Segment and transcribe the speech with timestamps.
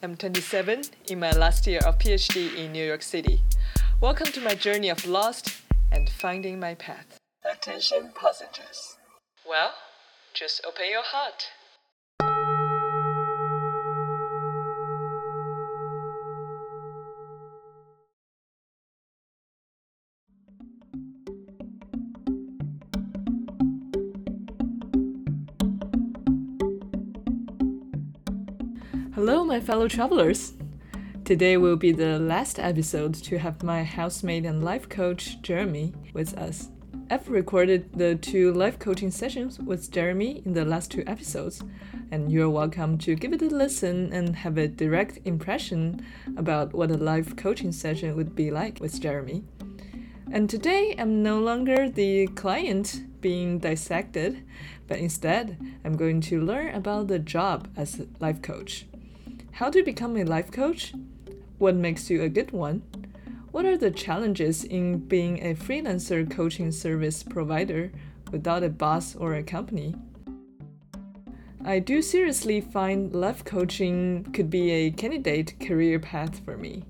[0.00, 3.42] I'm 27 in my last year of PhD in New York City.
[4.00, 7.18] Welcome to my journey of lost and finding my path.
[7.44, 8.96] Attention passengers.
[9.44, 9.72] Well,
[10.34, 11.48] just open your heart.
[29.48, 30.52] My fellow travelers.
[31.24, 36.36] Today will be the last episode to have my housemate and life coach, Jeremy, with
[36.36, 36.68] us.
[37.10, 41.64] I've recorded the two life coaching sessions with Jeremy in the last two episodes,
[42.10, 46.04] and you're welcome to give it a listen and have a direct impression
[46.36, 49.44] about what a life coaching session would be like with Jeremy.
[50.30, 54.44] And today, I'm no longer the client being dissected,
[54.86, 55.56] but instead,
[55.86, 58.84] I'm going to learn about the job as a life coach.
[59.58, 60.94] How to become a life coach?
[61.58, 62.80] What makes you a good one?
[63.50, 67.90] What are the challenges in being a freelancer coaching service provider
[68.30, 69.96] without a boss or a company?
[71.64, 76.84] I do seriously find life coaching could be a candidate career path for me,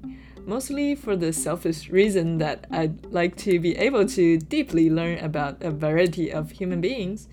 [0.44, 5.62] mostly for the selfish reason that I'd like to be able to deeply learn about
[5.62, 7.28] a variety of human beings,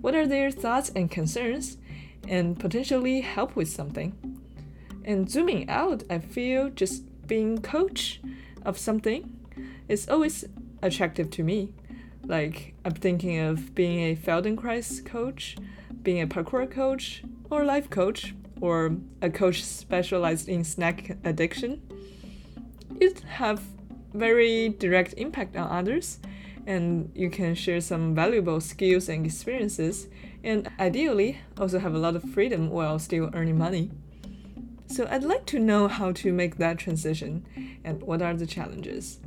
[0.00, 1.76] what are their thoughts and concerns,
[2.26, 4.37] and potentially help with something.
[5.08, 8.20] And zooming out, I feel just being coach
[8.62, 9.40] of something
[9.88, 10.44] is always
[10.82, 11.72] attractive to me.
[12.26, 15.56] Like I'm thinking of being a Feldenkrais coach,
[16.02, 21.80] being a parkour coach, or life coach, or a coach specialized in snack addiction.
[23.00, 23.62] It have
[24.12, 26.18] very direct impact on others,
[26.66, 30.08] and you can share some valuable skills and experiences,
[30.44, 33.90] and ideally also have a lot of freedom while still earning money.
[34.88, 37.46] So I'd like to know how to make that transition
[37.84, 39.20] and what are the challenges.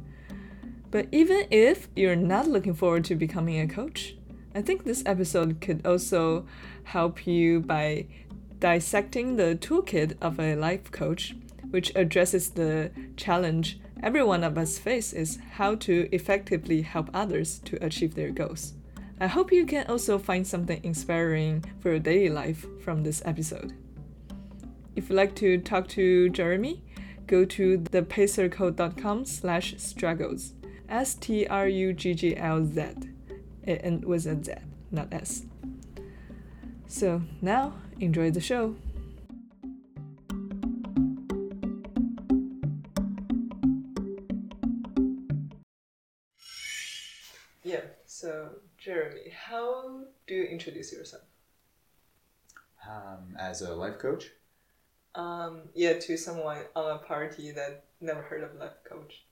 [0.90, 4.16] But even if you're not looking forward to becoming a coach,
[4.54, 6.46] I think this episode could also
[6.84, 8.08] help you by
[8.60, 11.36] dissecting the toolkit of a life coach,
[11.70, 17.60] which addresses the challenge every one of us face is how to effectively help others
[17.60, 18.74] to achieve their goals.
[19.20, 23.74] I hope you can also find something inspiring for your daily life from this episode.
[24.96, 26.84] If you'd like to talk to Jeremy,
[27.26, 30.52] go to thepacerco.com slash strugglz.
[30.90, 32.82] S-T-R-U-G-G-L-Z.
[33.64, 34.54] And with a Z,
[34.92, 35.46] not S.
[36.88, 38.76] So now, enjoy the show.
[47.64, 51.24] Yeah, so Jeremy, how do you introduce yourself?
[52.86, 54.32] Um, as a life coach,
[55.16, 59.26] Um, yeah, to someone on a party that never heard of life coach.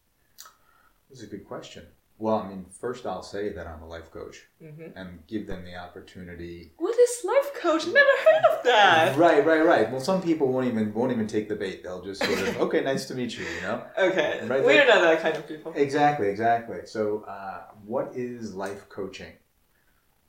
[1.09, 1.85] this is a good question.
[2.17, 5.63] Well, I mean, first I'll say that I'm a life coach hmm and give them
[5.63, 6.73] the opportunity.
[6.78, 7.85] What is life coach?
[7.88, 9.17] Never heard of that.
[9.17, 9.90] Right, right, right.
[9.90, 11.81] Well, some people won't even won't even take the bait.
[11.81, 13.46] They'll just sort of, okay, nice to meet you.
[13.46, 13.84] You know.
[13.97, 15.72] Okay, Right, we're that- not that kind of people.
[15.78, 16.79] Exactly, exactly.
[16.85, 19.31] So, uh, what is life coaching?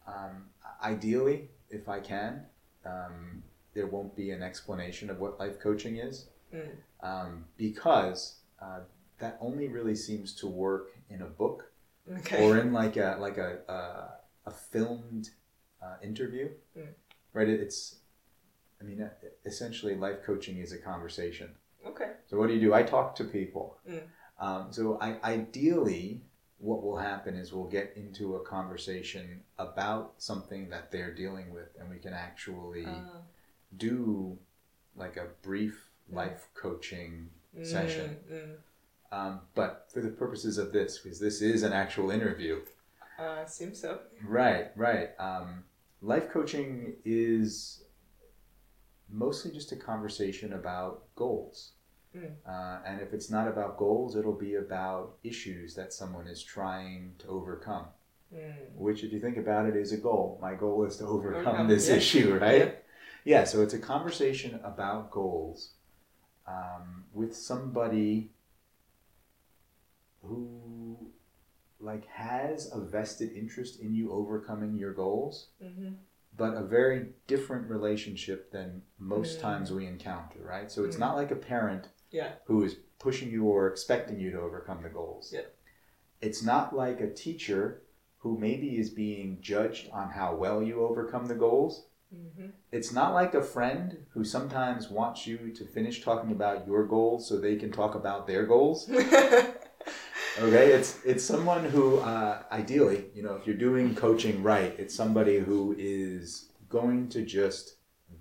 [0.06, 0.44] Um,
[0.84, 2.46] ideally, if I can,
[2.86, 3.42] um,
[3.74, 6.70] there won't be an explanation of what life coaching is, Mm.
[7.02, 8.80] um, because uh,
[9.18, 11.70] that only really seems to work in a book
[12.10, 12.42] Okay.
[12.44, 15.30] or in like a like a a, a filmed
[15.82, 16.88] uh, interview, Mm.
[17.32, 17.48] right?
[17.48, 18.00] It, it's,
[18.80, 19.08] I mean,
[19.44, 21.54] essentially, life coaching is a conversation.
[21.86, 22.12] okay.
[22.26, 22.74] So what do you do?
[22.74, 23.78] I talk to people.
[23.88, 24.02] Mm.
[24.40, 26.24] Um, so I, ideally,
[26.58, 31.68] what will happen is we'll get into a conversation about something that they're dealing with,
[31.78, 33.20] and we can actually Uh,
[33.76, 34.38] do
[34.96, 37.28] like a brief life coaching
[37.62, 38.16] session.
[38.30, 38.54] Mm, mm.
[39.12, 42.60] Um, but for the purposes of this, because this is an actual interview,
[43.18, 44.00] Uh, seems so.
[44.24, 45.10] right, right.
[45.18, 45.64] Um,
[46.00, 47.84] life coaching is
[49.08, 51.72] mostly just a conversation about goals.
[52.16, 52.32] Mm.
[52.46, 57.14] Uh, and if it's not about goals, it'll be about issues that someone is trying
[57.18, 57.86] to overcome.
[58.34, 58.54] Mm.
[58.76, 60.38] Which, if you think about it, is a goal.
[60.40, 61.96] My goal is to overcome Overcome, this yeah.
[61.96, 62.82] issue, right?
[63.24, 63.44] Yeah.
[63.44, 65.70] So it's a conversation about goals
[66.46, 68.30] um, with somebody
[70.22, 71.10] who
[71.78, 75.90] like has a vested interest in you overcoming your goals, hmm
[76.36, 79.42] but a very different relationship than most Mm.
[79.42, 80.70] times we encounter, right?
[80.70, 81.00] So it's Mm.
[81.00, 82.36] not like a parent Yeah.
[82.46, 85.32] who is pushing you or expecting you to overcome the goals.
[85.32, 85.46] Yeah.
[86.20, 87.82] It's not like a teacher
[88.18, 92.46] who maybe is being judged on how well you overcome the goals, Mm-hmm.
[92.72, 97.28] It's not like a friend who sometimes wants you to finish talking about your goals
[97.28, 98.90] so they can talk about their goals.
[100.38, 104.94] Okay, it's it's someone who uh, ideally, you know, if you're doing coaching right, it's
[104.94, 107.76] somebody who is going to just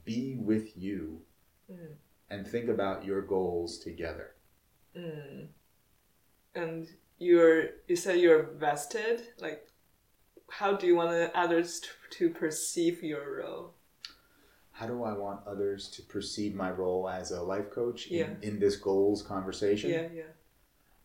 [0.06, 1.22] be with you
[1.72, 1.94] Mm.
[2.32, 4.32] and think about your goals together.
[4.98, 5.50] Mm.
[6.56, 6.88] And
[7.20, 9.22] you're you said you're vested.
[9.40, 9.68] Like,
[10.50, 13.76] how do you want others to, to perceive your role?
[14.80, 18.28] How do I want others to perceive my role as a life coach Yeah.
[18.42, 19.90] in, in this goals conversation?
[19.90, 20.32] Yeah, yeah.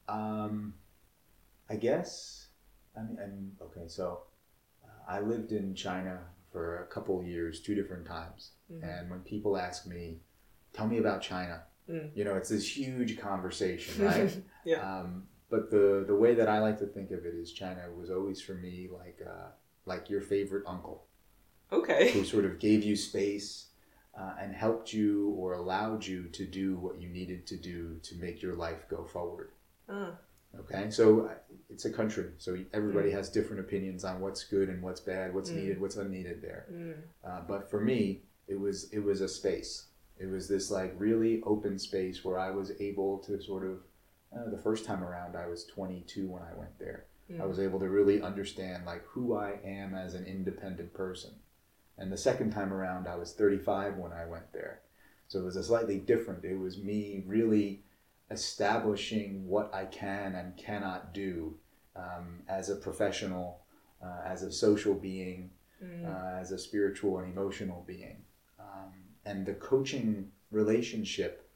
[0.08, 0.74] Um,
[1.68, 2.50] I guess.
[2.96, 4.20] I mean, and okay, so
[4.84, 6.20] uh, I lived in China
[6.52, 8.82] for a couple years, two different times, Mhm.
[8.88, 10.20] and when people ask me,
[10.72, 12.12] "Tell me about China," Mm.
[12.14, 14.40] you know, it's this huge conversation, right?
[14.64, 15.00] Yeah.
[15.00, 18.08] Um, but the the way that I like to think of it is China was
[18.08, 19.48] always for me like uh,
[19.84, 21.08] like your favorite uncle
[21.72, 22.10] Okay.
[22.12, 23.66] who sort of gave you space.
[24.16, 28.14] Uh, and helped you or allowed you to do what you needed to do to
[28.14, 29.50] make your life go forward.
[29.88, 30.12] Uh,
[30.60, 31.34] Okay, so uh,
[31.68, 35.50] it's a country, so everybody has different opinions on what's good and what's bad, what's
[35.50, 35.56] Mm.
[35.56, 36.66] needed, what's unneeded there.
[36.70, 36.94] mm,
[37.24, 39.88] Uh, but for me, it was it was a space.
[40.16, 43.82] It was this like really open space where I was able to sort of.
[44.32, 47.06] Uh, the first time around, I was 22 when I went there.
[47.30, 47.48] I mm.
[47.48, 51.32] was able to really understand like who I am as an independent person.
[51.98, 54.80] And the second time around, I was 35 when I went there.
[55.28, 56.44] So it was a slightly different.
[56.44, 57.84] It was me really
[58.30, 61.56] establishing what I can and cannot do
[61.96, 63.60] um, as a professional,
[64.04, 65.50] uh, as a social being,
[65.82, 66.06] Mm.
[66.06, 68.24] uh, as a spiritual and emotional being.
[68.58, 68.92] Um,
[69.24, 71.50] and the coaching relationship,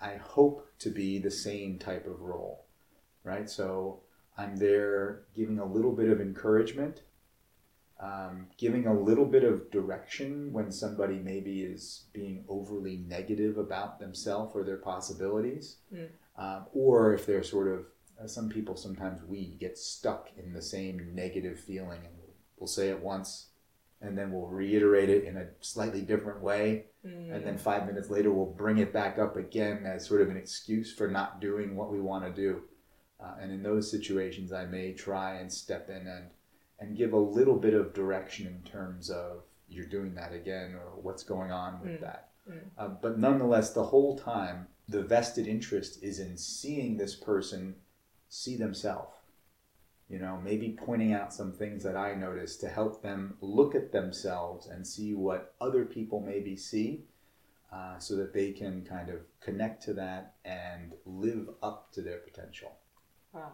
[0.00, 2.64] I hope to be the same type of role,
[3.24, 3.48] right?
[3.48, 4.00] So
[4.36, 7.02] I'm there giving a little bit of encouragement,
[8.00, 13.98] um, giving a little bit of direction when somebody maybe is being overly negative about
[13.98, 16.08] themselves or their possibilities, Mm.
[16.36, 17.86] um, or if they're sort of
[18.22, 22.14] uh, some people sometimes we get stuck in the same negative feeling and
[22.56, 23.50] we'll, say it once
[24.00, 27.32] and then we'll reiterate it in a slightly different way Mm.
[27.32, 30.36] and then five minutes later we'll bring it back up again as sort of an
[30.36, 32.62] excuse for not doing what we want to do
[33.20, 36.24] uh, and in those situations i may try and step in and
[36.80, 41.00] and give a little bit of direction in terms of you're doing that again or
[41.02, 42.00] what's going on with Mm.
[42.00, 42.70] that Mm.
[42.78, 47.74] uh, but nonetheless the whole time the vested interest is in seeing this person
[48.28, 49.14] see themselves
[50.08, 53.92] you know maybe pointing out some things that i noticed to help them look at
[53.92, 57.04] themselves and see what other people maybe see
[57.70, 62.18] uh, so that they can kind of connect to that and live up to their
[62.18, 62.72] potential
[63.34, 63.52] Wow.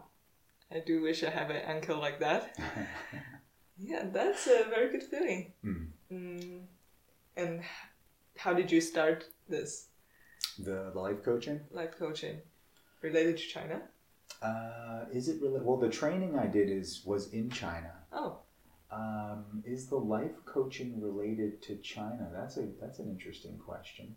[0.71, 2.57] I do wish I have an uncle like that.
[3.77, 5.51] Yeah, that's a very good feeling.
[5.65, 5.87] Mm.
[6.09, 6.61] Mm.
[7.35, 7.61] And
[8.37, 9.87] how did you start this
[10.57, 12.39] the, life coaching life coaching
[13.01, 13.81] related to China?
[14.41, 18.39] uh, is it really well the training i did is was in china Oh,
[18.91, 24.15] um, is the life coaching related to china that's a that's an interesting question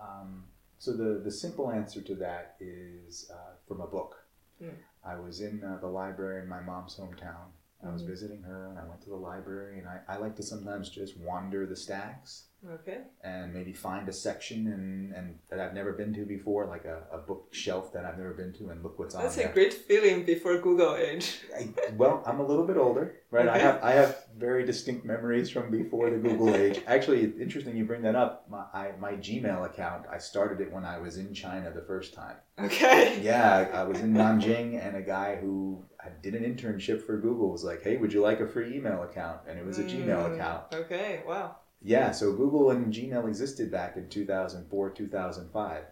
[0.00, 0.44] um,
[0.78, 4.20] so the the simple answer to that is uh, from a book
[4.62, 4.70] Mm.
[5.04, 7.46] I was in uh, the library in my mom's hometown
[7.86, 8.06] i was Mhm.
[8.08, 11.16] visiting her and i went to the library and I, I like to sometimes just
[11.18, 12.44] wander the stacks
[12.76, 12.98] okay.
[13.22, 17.02] and maybe find a section and, and that I've never been to before, like a,
[17.12, 19.52] a bookshelf that I've never been to, and look what's That's on That's a there.
[19.52, 21.40] great feeling before Google age.
[21.54, 23.48] I, well, I'm a little bit older, right?
[23.48, 26.80] I have I have very distinct memories from before the Google age.
[26.86, 28.46] Actually, interesting you bring that up.
[28.50, 32.14] My I, my Gmail account, I started it when I was in China the first
[32.14, 32.36] time.
[32.58, 33.20] Okay.
[33.22, 37.18] Yeah, I, I was in Nanjing, and a guy who I did an internship for
[37.20, 39.84] Google was like, "Hey, would you like a free email account?" And it was a
[39.84, 40.64] Gmail Mm, account.
[40.74, 41.22] Okay.
[41.26, 41.56] Wow.
[41.86, 45.84] Yeah, so Google and Gmail existed back in 2004, 2005.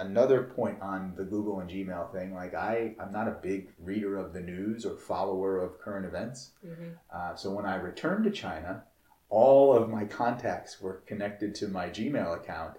[0.00, 4.16] Another point on the Google and Gmail thing, like I, I'm not a big reader
[4.16, 6.50] of the news or follower of current events.
[6.64, 8.84] hmm Uh, so when I returned to China,
[9.28, 12.76] all of my contacts were connected to my Gmail account,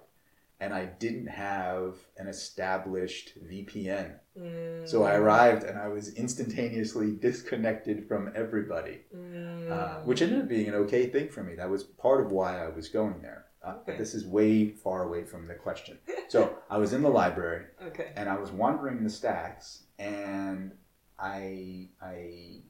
[0.60, 4.08] and I didn't have an established VPN.
[4.38, 4.88] Mm.
[4.88, 9.70] So I arrived and I was instantaneously disconnected from everybody Mm.
[9.70, 11.54] uh, which ended up being an okay thing for me.
[11.56, 13.44] That was part of why I was going there.
[13.64, 13.82] Uh, Okay.
[13.92, 15.98] But this is way far away from the question.
[16.28, 18.12] So I was in the library okay.
[18.16, 20.72] and I was wandering the stacks, and
[21.18, 22.62] I I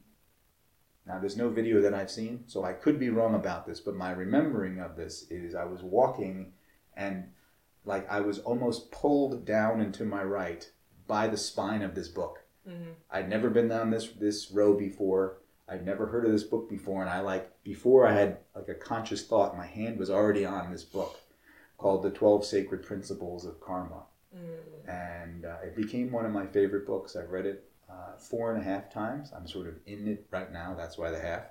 [1.07, 3.95] now there's no video that I've seen, so I could be wrong about this, but
[3.97, 6.53] my remembering of this is I was walking
[6.97, 7.31] and
[7.85, 10.71] like I was almost pulled down and to my right
[11.07, 12.41] by the spine of this book.
[12.67, 15.39] hmm I'd never been down this this row before.
[15.73, 18.75] I'd never heard of this book before, and I like before I had like a
[18.75, 21.19] conscious thought, my hand was already on this book
[21.79, 24.03] called The Twelve Sacred Principles of Karma,
[24.35, 24.89] Mm.
[24.89, 27.17] and uh, it became one of my favorite books.
[27.17, 29.31] I've read it uh, four and a half times.
[29.37, 30.75] I'm sort of in it right now.
[30.75, 31.43] That's why the half.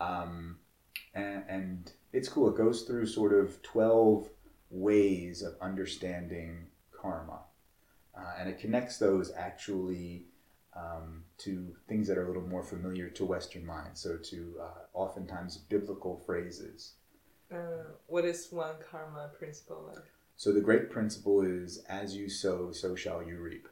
[0.00, 0.56] Um,
[1.14, 2.48] and, and it's cool.
[2.48, 4.26] It goes through sort of 12
[4.70, 7.40] ways of understanding karma.
[8.16, 10.28] Uh, and it connects those actually
[10.78, 14.00] um, to things that are a little more familiar to Western minds.
[14.00, 16.94] So, to uh, oftentimes biblical phrases.
[17.52, 20.04] Uh, what is one karma principle like?
[20.36, 23.68] So, the great principle is as you sow, so shall you reap,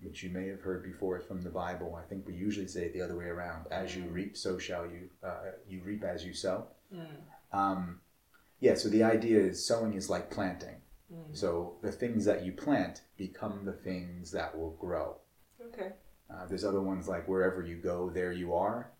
[0.00, 1.98] which you may have heard before from the Bible.
[2.02, 4.86] I think we usually say it the other way around as you reap, so shall
[4.86, 6.66] you, uh, you reap as you sow.
[6.94, 7.06] Mm.
[7.52, 8.00] Um,
[8.60, 10.76] yeah, so the idea is sowing is like planting.
[11.12, 11.36] Mm.
[11.36, 15.16] So the things that you plant become the things that will grow.
[15.66, 15.92] Okay.
[16.32, 18.92] Uh, there's other ones like wherever you go, there you are,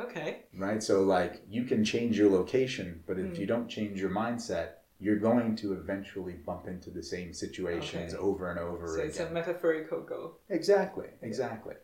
[0.00, 0.44] Okay.
[0.56, 0.82] right?
[0.82, 3.38] So like you can change your location, but if Mm.
[3.38, 8.22] you don't change your mindset, you're going to eventually bump into the same situations Okay.
[8.22, 8.88] over and over again.
[8.88, 9.08] So again.
[9.08, 10.38] it's a metaphorical goal.
[10.48, 11.74] Exactly, exactly.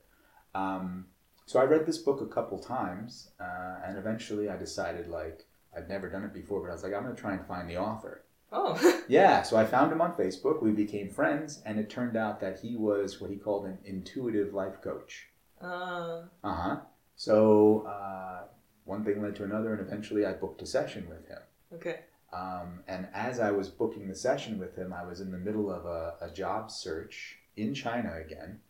[0.55, 1.07] Um,
[1.47, 5.89] so I read this book a couple times, uh, and eventually I decided like I'd
[5.89, 7.77] never done it before, but I was like I'm going to try and find the
[7.77, 8.25] author.
[8.53, 8.77] Oh.
[9.09, 10.63] Yeah, so I found him on Facebook.
[10.63, 14.55] We became friends, and it turned out that he was what he called an intuitive
[14.55, 15.29] life coach.
[15.61, 16.77] uh, Uh huh.
[17.17, 18.43] So uh,
[18.85, 21.39] one thing led to another, and eventually I booked a session with him.
[21.75, 22.01] okay.
[22.33, 25.69] Um, and as I was booking the session with him, I was in the middle
[25.71, 28.61] of a, a job search in China again.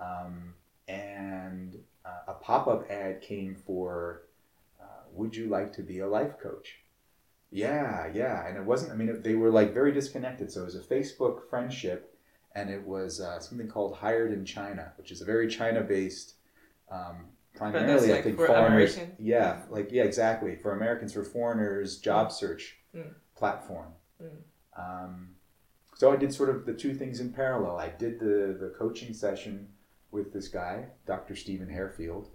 [0.00, 0.54] Um,
[0.88, 4.22] and uh, a pop up ad came for
[4.80, 6.80] uh, Would you like to be a life coach?
[7.50, 8.46] Yeah, yeah.
[8.46, 10.52] And it wasn't, I mean, they were like very disconnected.
[10.52, 12.14] So it was a Facebook friendship,
[12.54, 16.34] and it was uh, something called Hired in China, which is a very China based.
[16.90, 18.94] Um, primarily, I like think for foreigners.
[18.96, 19.16] American?
[19.24, 23.12] Yeah, like yeah, exactly for Americans for foreigners job search Mm.
[23.36, 23.88] platform.
[24.22, 24.28] Mm.
[24.78, 25.28] Um,
[25.94, 27.76] so I did sort of the two things in parallel.
[27.76, 29.68] I did the the coaching session
[30.10, 31.36] with this guy, Dr.
[31.36, 32.30] Stephen Hairfield,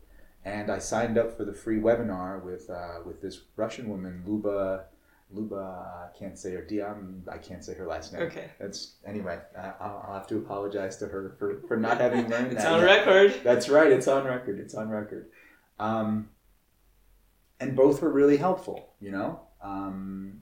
[0.46, 4.86] and I signed up for the free webinar with uh, with this Russian woman, Luba.
[5.34, 6.62] Luba, I can't say her.
[6.62, 8.24] Diam, I can't say her last name.
[8.24, 8.52] Okay.
[8.60, 9.40] That's anyway.
[9.58, 12.72] I, I'll, I'll have to apologize to her for, for not having learned It's that.
[12.72, 13.06] on yet.
[13.06, 13.42] record.
[13.44, 13.92] That's right.
[13.92, 14.60] It's on record.
[14.60, 15.30] It's on record.
[15.80, 16.30] Um,
[17.60, 18.94] and both were really helpful.
[19.00, 20.42] You know, um,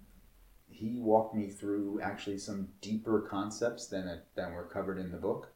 [0.68, 5.18] he walked me through actually some deeper concepts than it, than were covered in the
[5.18, 5.52] book.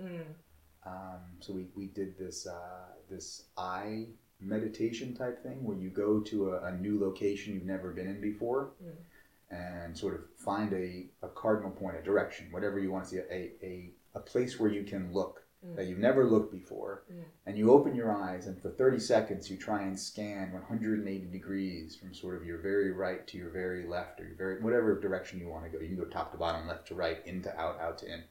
[0.00, 0.22] Mm.
[0.86, 4.06] Um, so we, we did this uh, this eye
[4.40, 8.20] meditation type thing where you go to a, a new location you've never been in
[8.20, 8.96] before Mm.
[9.50, 13.18] and sort of find a, a cardinal point, a direction, whatever you want to see,
[13.18, 15.76] a, a, a place where you can look Mm.
[15.76, 17.02] that you've never looked before.
[17.12, 17.22] Mm.
[17.44, 21.96] And you open your eyes and for 30 seconds you try and scan 180 degrees
[21.96, 25.38] from sort of your very right to your very left or your very whatever direction
[25.38, 25.78] you want to go.
[25.78, 28.24] You can go top to bottom, left to right, into out, out to in.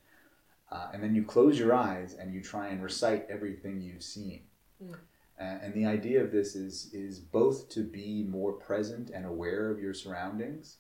[0.71, 4.41] Uh, and then you close your eyes and you try and recite everything you've seen.
[5.39, 9.69] Uh, and the idea of this is is both to be more present and aware
[9.72, 10.77] of your surroundings,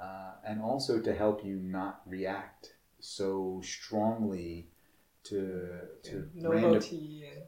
[0.00, 4.68] uh, and also to help you not react so strongly
[5.24, 5.68] to
[6.04, 6.72] to random.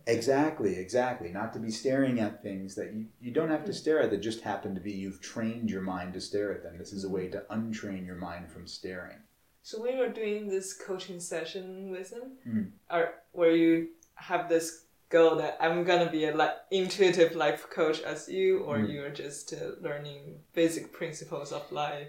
[0.07, 1.29] Exactly, exactly.
[1.31, 4.23] Not to be staring at things that you, you don't have to stare at that
[4.23, 6.79] just happen to be you've trained your mind to stare at them.
[6.79, 9.19] This is a way to untrain your mind from staring.
[9.63, 12.71] so when you're doing this coaching session with him, Mm.
[12.91, 18.01] or where you have this goal that I'm gonna be a like intuitive life coach
[18.01, 18.93] as you, or Mm.
[18.93, 22.09] you're just uh, learning basic principles of life.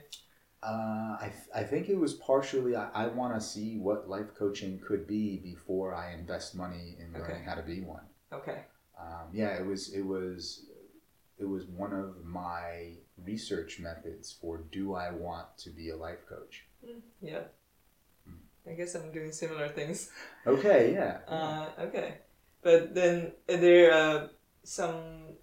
[0.62, 4.36] Uh, I, th- I think it was partially I, I want to see what life
[4.38, 7.22] coaching could be before I invest money in Okay.
[7.22, 8.04] learning how to be one.
[8.34, 8.66] Okay.
[9.00, 10.66] Um, yeah, it was it was
[11.38, 16.26] it was one of my research methods for do I want to be a life
[16.28, 16.66] coach?
[16.86, 17.44] Mm, Yeah.
[18.30, 18.40] Mm.
[18.70, 20.12] I guess I'm doing similar things.
[20.46, 21.20] Okay, yeah.
[21.28, 22.16] Uh, okay.
[22.62, 24.28] But then, is there uh,
[24.64, 25.36] some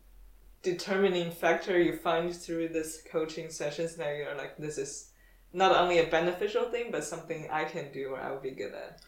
[0.63, 5.13] determining factor you find through this coaching sessions that you're like, this is
[5.53, 8.75] not only a beneficial thing, but something I can do or I would be good
[8.75, 9.01] at?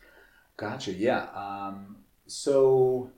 [0.56, 0.92] Gotcha.
[0.92, 1.26] Yeah.
[1.34, 1.96] Um,
[2.26, 3.10] so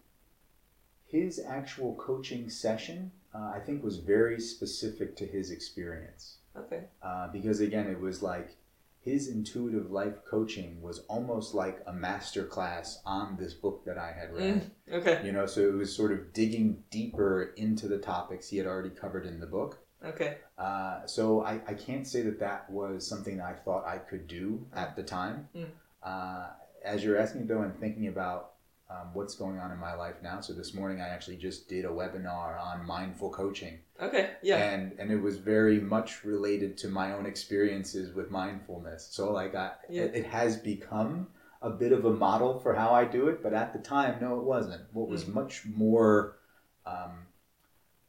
[1.06, 6.37] his actual coaching session, uh, I think, was very specific to his experience.
[6.56, 6.85] Okay.
[7.02, 8.56] Uh, because again, it was like
[9.02, 14.12] his intuitive life coaching was almost like a master class on this book that I
[14.12, 14.71] had read.
[14.88, 15.23] Mm, okay.
[15.25, 18.90] You know, so it was sort of digging deeper into the topics he had already
[18.90, 19.78] covered in the book.
[20.04, 20.37] Okay.
[20.59, 24.26] Uh, so I, I can't say that that was something that I thought I could
[24.26, 25.49] do at the time.
[25.57, 25.66] Mm.
[26.02, 26.49] Uh,
[26.85, 28.52] as you're asking though, and thinking about
[28.90, 30.40] um, what's going on in my life now.
[30.40, 33.78] So this morning I actually just did a webinar on mindful coaching.
[34.02, 34.30] Okay.
[34.42, 34.56] Yeah.
[34.56, 39.09] And and it was very much related to my own experiences with mindfulness.
[39.12, 40.02] So like I, Yeah.
[40.02, 41.28] it, it has become
[41.62, 44.38] a bit of a model for how I do it, but at the time, no,
[44.38, 44.82] it wasn't.
[44.92, 45.35] What was Mm.
[45.35, 46.38] much more,
[46.87, 47.26] um,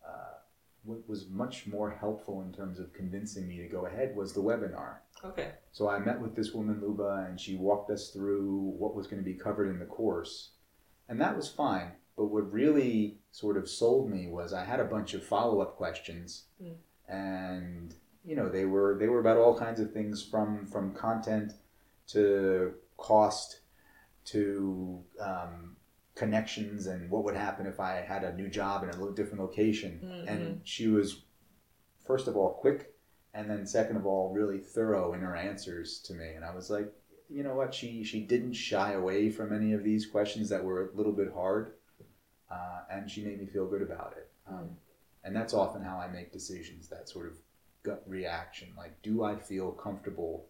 [0.07, 0.35] uh,
[0.83, 4.41] what was much more helpful in terms of convincing me to go ahead was the
[4.41, 4.95] webinar.
[5.23, 5.51] okay.
[5.73, 9.21] So I met with this woman, Luba, and she walked us through what was going
[9.21, 10.51] to be covered in the course.
[11.11, 11.91] And that was fine.
[12.15, 15.75] But what really sort of sold me was I had a bunch of follow up
[15.75, 16.45] questions.
[16.63, 16.75] Mm.
[17.09, 21.51] And, you know, they were they were about all kinds of things from from content
[22.07, 23.59] to cost
[24.23, 25.75] to um,
[26.15, 29.41] connections and what would happen if I had a new job in a little different
[29.41, 29.99] location.
[30.01, 30.31] Mhm.
[30.31, 31.23] And she was,
[32.05, 32.91] first of all, quick
[33.33, 36.69] and then second of all really thorough in her answers to me and i was
[36.69, 36.91] like
[37.31, 40.89] you know what she she didn't shy away from any of these questions that were
[40.89, 41.73] a little bit hard
[42.49, 44.69] uh, and she made me feel good about it um,
[45.23, 47.37] and that's often how i make decisions that sort of
[47.83, 50.45] gut reaction like do i feel comfortable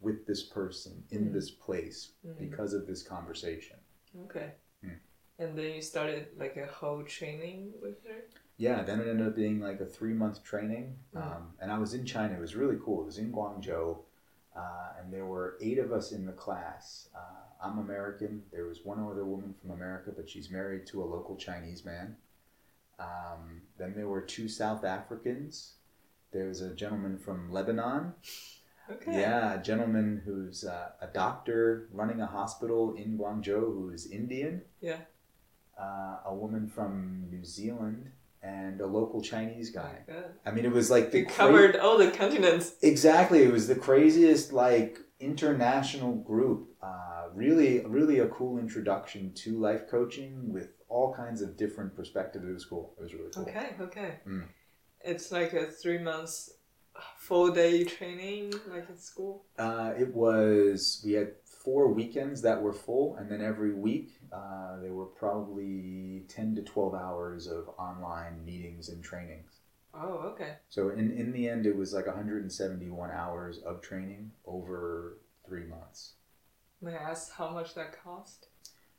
[0.00, 1.32] with this person in Mm.
[1.32, 2.38] this place Mhm.
[2.38, 3.76] because of this conversation
[4.26, 4.52] Okay.
[4.84, 4.98] Mm.
[5.38, 8.24] And then you started like a whole training with her.
[8.56, 10.96] Yeah, then it ended up being like a three month training.
[11.14, 11.20] Mm.
[11.22, 12.32] Um, and I was in China.
[12.34, 13.02] It was really cool.
[13.02, 13.98] It was in Guangzhou.
[14.56, 17.08] Uh, and there were eight of us in the class.
[17.14, 18.42] Uh, I'm American.
[18.52, 22.16] There was one other woman from America, but she's married to a local Chinese man.
[22.98, 25.74] Um, then there were two South Africans.
[26.32, 28.14] There was a gentleman from Lebanon.
[28.90, 29.20] Okay.
[29.20, 34.62] Yeah, a gentleman who's uh, a doctor running a hospital in Guangzhou who's Indian.
[34.80, 34.98] Yeah.
[35.78, 38.12] Uh, a woman from New Zealand
[38.46, 39.94] and a local Chinese Oh guy.
[40.08, 40.24] my God.
[40.46, 42.66] I mean, it was like the You cra- covered all the continents.
[42.82, 43.42] exactly.
[43.42, 46.60] It was the craziest like international group.
[46.82, 52.44] Uh, really, really a cool introduction to life coaching with all kinds of different perspectives.
[52.48, 52.94] It was cool.
[52.98, 53.42] It was really cool.
[53.42, 53.68] Okay.
[53.80, 54.10] Okay.
[54.28, 54.44] Mm.
[55.12, 56.50] It's like a three months
[57.18, 59.44] four day training, like in school.
[59.58, 61.30] Uh, it was we had
[61.66, 66.62] four weekends that were full, and then every week uh, there were probably ten to
[66.62, 69.62] twelve hours of online meetings and trainings.
[69.92, 70.58] Oh, okay.
[70.68, 76.12] So in in the end, it was like 171 hours of training over three months.
[76.80, 78.46] May I ask how much that cost?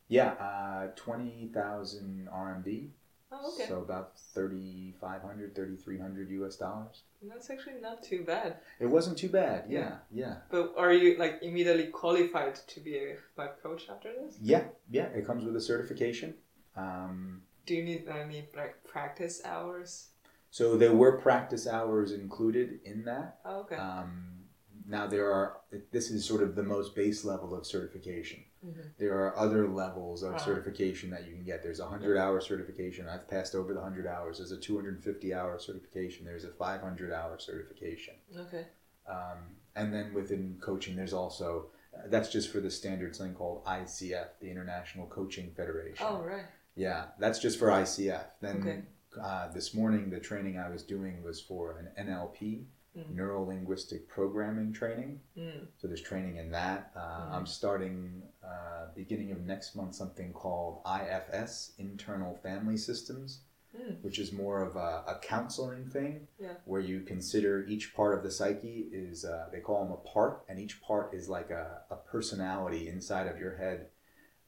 [0.10, 2.89] Yeah, uh, 20,000 RMB.
[3.31, 3.65] Oh, okay.
[3.67, 7.03] So about 3,500, 3,300 US dollars.
[7.21, 8.57] That's actually not too bad.
[8.79, 9.65] It wasn't too bad.
[9.69, 10.37] Yeah, yeah.
[10.49, 14.37] But are you like immediately qualified to be a life coach after this?
[14.41, 15.07] Yeah, yeah.
[15.07, 16.35] It comes with a certification.
[16.75, 20.09] Um, Do you need any like practice hours?
[20.49, 23.39] so there were practice hours included in that.
[23.43, 23.75] Oh, okay.
[23.75, 24.45] Um,
[24.87, 25.57] now there are.
[25.91, 28.45] This is sort of the most base level of certification.
[28.65, 28.91] Mhm.
[28.97, 30.37] There are other levels of Ah.
[30.37, 31.63] certification that you can get.
[31.63, 33.07] There's a hundred hour certification.
[33.07, 34.37] I've passed over the hundred hours.
[34.37, 36.25] There's a 250 hour certification.
[36.25, 38.15] There's a 500 hour certification.
[38.35, 38.65] Okay.
[39.05, 43.63] Um, and then within coaching, there's also uh, that's just for the standard thing called
[43.65, 46.05] ICF, the International Coaching Federation.
[46.07, 46.45] Oh, right.
[46.75, 48.25] Yeah, that's just for ICF.
[48.41, 48.83] Then Okay.
[49.19, 52.65] uh, this morning, the training I was doing was for an NLP,
[52.97, 53.15] Mm.
[53.15, 55.21] neuro linguistic programming training.
[55.38, 55.67] Mm.
[55.77, 56.91] So there's training in that.
[56.95, 57.33] Uh, Mhm.
[57.33, 63.41] I'm starting uh, beginning of next month something called IFS, Internal Family Systems,
[63.77, 64.01] Mm.
[64.01, 66.55] which is more of a, a counseling thing Yeah.
[66.65, 70.43] where you consider each part of the psyche is uh, they call them a part,
[70.47, 73.89] and each part is like a, a personality inside of your head.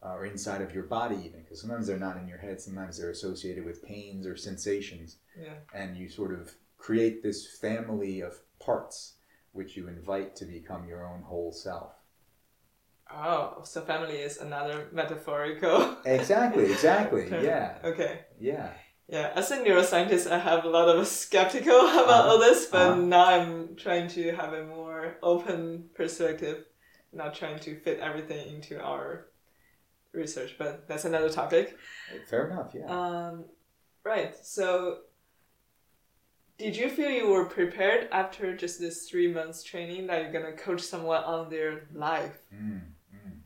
[0.02, 2.62] Uh, or inside of your body, even because sometimes they're not in your head.
[2.62, 5.56] Sometimes they're associated with pains or sensations Yeah.
[5.74, 9.16] and you sort of create this family of parts
[9.54, 11.94] which you invite to become your own whole self.
[13.12, 15.98] Oh, so family is another metaphorical.
[16.06, 17.28] Exactly, exactly.
[17.42, 18.22] Yeah, Okay.
[18.40, 18.74] yeah.
[19.08, 22.30] Yeah, as a neuroscientist, I have a lot of skeptical about Uh-huh.
[22.30, 23.02] all this, but Uh-huh.
[23.02, 26.66] now I'm trying to have a more open perspective,
[27.14, 29.28] not trying to fit everything into our
[30.14, 30.56] research.
[30.60, 31.78] But that's another topic.
[32.30, 32.74] Fair enough.
[32.76, 32.88] Yeah.
[32.88, 33.46] Um,
[34.04, 34.36] right.
[34.46, 35.00] So,
[36.60, 40.56] did you feel you were prepared after just this three months training that you're gonna
[40.56, 42.38] coach someone on their life?
[42.54, 42.82] Mm,
[43.16, 43.38] mm.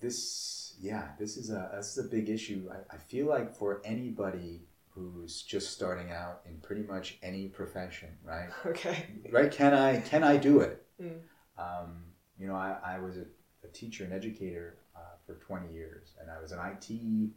[0.00, 2.68] This, yeah, this is a this is a big issue.
[2.72, 8.08] I, I feel like for anybody who's just starting out in pretty much any profession,
[8.24, 8.48] right?
[8.66, 9.06] Okay.
[9.30, 9.52] right?
[9.52, 10.86] Can I can I do it?
[11.00, 11.18] Mm.
[11.58, 12.04] Um,
[12.38, 13.26] you know, I, I was a,
[13.64, 17.30] a teacher and educator uh, for 20 years, and I was an IT.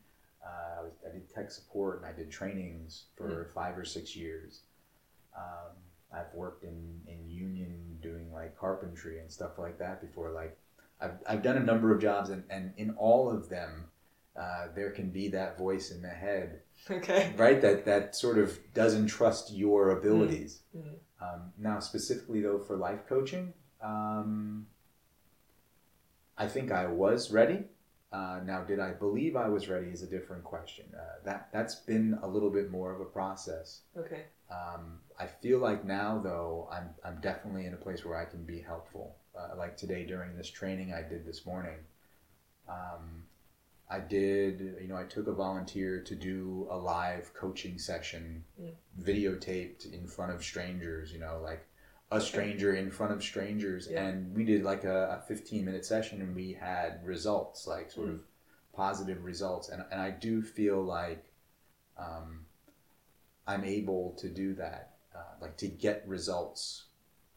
[0.47, 4.15] Uh, I, was, I did tech support and I did trainings for five or six
[4.15, 4.62] years.
[5.36, 5.73] Um,
[6.13, 10.31] I've worked in, in union doing like carpentry and stuff like that before.
[10.31, 10.57] Like
[11.01, 13.86] I've, I've done a number of jobs, and, and in all of them,
[14.39, 17.33] uh, there can be that voice in the head, Okay.
[17.38, 17.60] right?
[17.62, 20.62] That that sort of doesn't trust your abilities.
[20.75, 20.83] Mm.
[21.21, 24.67] Um, now, specifically though, for life coaching, um,
[26.38, 27.65] I think I was ready.
[28.11, 30.85] Uh, now, did I believe I was ready is a different question.
[30.97, 33.81] Uh, that that's been a little bit more of a process.
[33.97, 34.23] Okay.
[34.49, 38.45] Um, I feel like now, though, I'm, I'm definitely in a place where I can
[38.45, 39.17] be helpful.
[39.37, 41.79] Uh, like today during this training I did this morning,
[42.69, 43.23] um,
[43.89, 48.73] I did, you know, I took a volunteer to do a live coaching session, Mm.
[49.01, 51.66] videotaped in front of strangers, you know, like
[52.11, 53.87] a stranger in front of strangers.
[53.91, 54.05] Yeah.
[54.05, 58.07] And we did like a, a 15 minute session and we had results, like sort
[58.07, 58.13] Mm.
[58.15, 58.19] of
[58.73, 59.69] positive results.
[59.69, 61.25] And, and I do feel like,
[61.97, 62.45] um,
[63.47, 66.83] I'm able to do that, uh, like to get results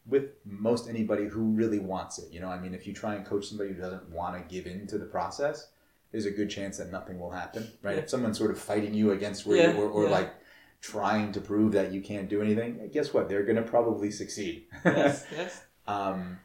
[0.05, 2.31] with most anybody who really wants it.
[2.31, 4.67] You know, I mean, if you try and coach somebody who doesn't want to give
[4.67, 5.69] in to the process,
[6.11, 7.95] there's a good chance that nothing will happen, right?
[7.95, 8.01] Yeah.
[8.03, 10.33] If someone's sort of fighting you against where Yeah, you, or, or like
[10.81, 13.29] trying to prove that you can't do anything, guess what?
[13.29, 14.65] They're going to probably succeed.
[14.83, 15.25] Yes.
[15.35, 15.61] yes.
[15.87, 16.39] um,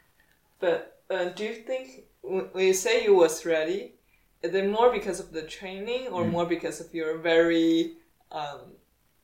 [0.60, 3.94] But uh, do you think when you say you was ready,
[4.42, 6.30] is it more because of the training or Mm.
[6.30, 7.96] more because of your very
[8.30, 8.60] um,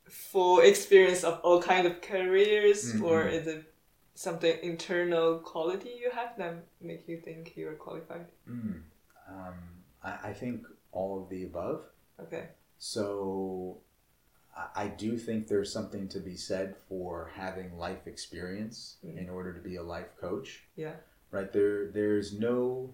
[0.09, 3.03] full experience of all kind of careers, Mhm.
[3.03, 3.63] or is it
[4.15, 8.27] something internal quality you have that make you think you're qualified?
[8.47, 8.81] mm,
[9.29, 9.55] um,
[10.03, 11.81] I, I think all of the above.
[12.19, 12.45] Okay.
[12.77, 13.77] So
[14.55, 19.17] I- do think there's something to be said for having life experience Mm.
[19.17, 20.63] in order to be a life coach.
[20.75, 20.95] Yeah.
[21.31, 22.93] Right there there's no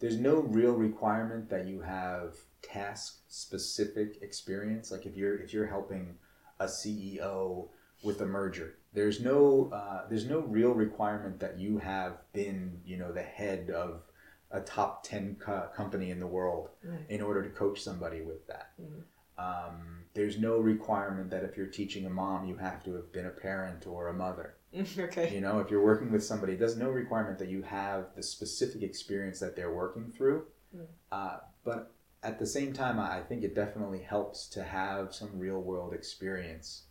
[0.00, 5.66] there's no real requirement that you have task specific experience like if you're if you're
[5.66, 6.18] helping
[6.60, 7.68] a CEO
[8.02, 12.96] with a merger there's no uh, there's no real requirement that you have been you
[12.96, 14.02] know the head of
[14.50, 17.08] a top 10 co- company in the world Mm.
[17.08, 19.02] in order to coach somebody with that Mm.
[19.38, 23.26] um, there's no requirement that if you're teaching a mom you have to have been
[23.26, 24.56] a parent or a mother
[24.98, 25.32] okay.
[25.32, 28.82] you know, if you're working with somebody, there's no requirement that you have the specific
[28.82, 30.46] experience that they're working through.
[30.76, 30.86] Mm.
[31.12, 35.38] Uh, but at the same time, I I think it definitely helps to have some
[35.38, 36.84] real world experience,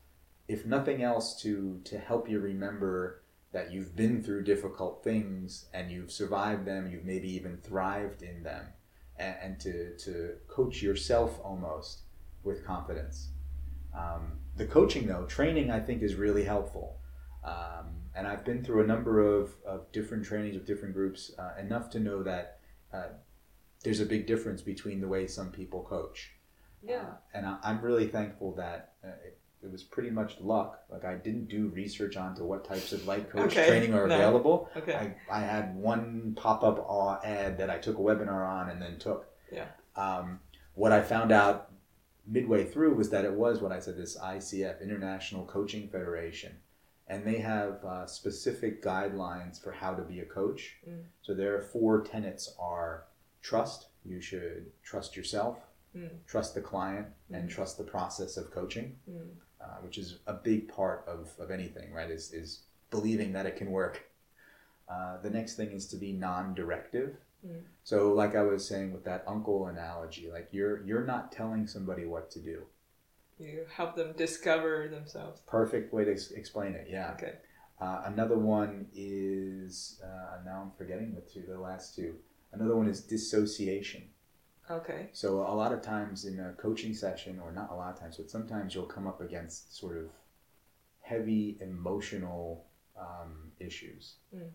[0.47, 5.91] if nothing else, to to help you remember that you've been through difficult things and
[5.91, 6.89] you've survived them.
[6.89, 8.67] You've maybe even thrived in them,
[9.17, 12.03] and, and to to coach yourself almost
[12.43, 13.29] with confidence.
[13.97, 16.97] Um, the coaching though, training, I think is really helpful.
[17.43, 21.60] Um, and I've been through a number of, of different trainings with different groups, uh,
[21.60, 22.60] enough to know that
[22.93, 23.08] uh,
[23.84, 26.32] there's a big difference between the way some people coach.
[26.82, 27.01] Yeah.
[27.01, 30.84] Uh, and I, I'm really thankful that uh, it, it was pretty much luck.
[30.91, 34.15] Like I didn't do research onto what types of life coach Okay, training are no.
[34.15, 34.69] available.
[34.77, 35.15] Okay.
[35.29, 36.88] I, I had one pop up
[37.25, 39.25] ad that I took a webinar on and then took.
[39.51, 39.65] Yeah.
[39.95, 40.39] Um,
[40.75, 41.69] what I found out
[42.25, 46.55] midway through was that it was what I said this ICF International Coaching Federation,
[47.07, 50.77] and they have uh, specific guidelines for how to be a coach.
[50.89, 51.03] Mm.
[51.21, 53.05] So their four tenets are
[53.41, 53.88] trust.
[54.05, 55.57] You should trust yourself,
[55.95, 56.09] Mm.
[56.25, 57.51] trust the client, and Mm.
[57.51, 59.29] trust the process of coaching, Mm.
[59.62, 62.09] uh, which is a big part of, of anything, right?
[62.09, 64.01] Is is believing that it can work.
[64.89, 67.17] Uh, the next thing is to be non-directive.
[67.84, 72.06] So, like I was saying with that uncle analogy, like you're you're not telling somebody
[72.06, 72.63] what to do.
[73.39, 75.41] You help them discover themselves.
[75.47, 76.88] Perfect way to ex- explain it.
[76.89, 77.12] Yeah.
[77.13, 77.34] Okay.
[77.82, 82.15] Uh, another one is uh, now I'm forgetting the two, the last two.
[82.53, 84.03] Another one is dissociation.
[84.71, 85.10] Okay.
[85.12, 88.15] So a lot of times in a coaching session, or not a lot of times,
[88.17, 90.06] but sometimes you'll come up against sort of
[91.01, 92.65] heavy emotional
[92.97, 94.49] um, issues, Mm.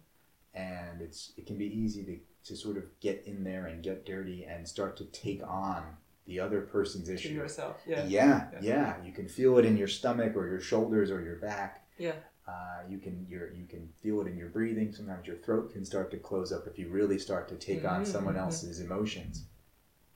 [0.55, 4.05] and it's it can be easy to to sort of get in there and get
[4.07, 5.83] dirty and start to take on
[6.27, 7.29] the other person's To issue.
[7.31, 7.81] yourself.
[7.87, 8.05] Yeah.
[8.07, 8.59] yeah, Yeah.
[8.63, 9.05] yeah.
[9.05, 11.87] You can feel it in your stomach or your shoulders or your back.
[11.99, 12.13] Yeah.
[12.47, 14.93] Uh, you can your you can feel it in your breathing.
[14.93, 18.05] Sometimes your throat can start to close up if you really start to take on
[18.07, 18.39] someone Mhm.
[18.41, 19.45] else's emotions.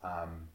[0.03, 0.49] Um,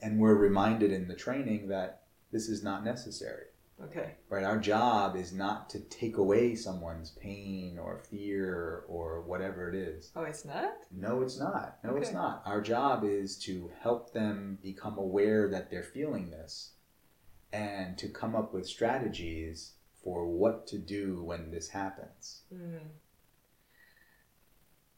[0.00, 3.44] and we're reminded in the training that this is not necessary.
[3.84, 4.14] Okay.
[4.28, 4.44] Right?
[4.44, 10.10] Our job is not to take away someone's pain or fear or whatever it is.
[10.16, 10.72] Oh, it's not.
[10.90, 11.78] No, it's not.
[11.84, 12.42] No, it's not.
[12.44, 16.72] Our job is to help them become aware that they're feeling this
[17.52, 22.42] and to come up with strategies for what to do when this happens.
[22.52, 22.80] Mm.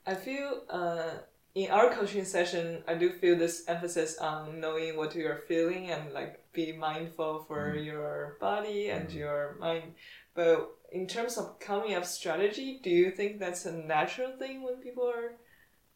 [0.07, 1.11] I feel uh,
[1.54, 6.12] in our coaching session, I do feel this emphasis on knowing what you're feeling and
[6.12, 7.84] like be mindful for Mm.
[7.84, 9.14] your body and Mm.
[9.14, 9.94] your mind.
[10.34, 14.76] But in terms of coming up strategy, do you think that's a natural thing when
[14.76, 15.32] people are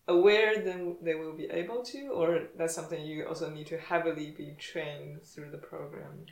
[0.06, 4.30] aware, then they will be able to, or that's something you also need to heavily
[4.32, 6.26] be trained through the program.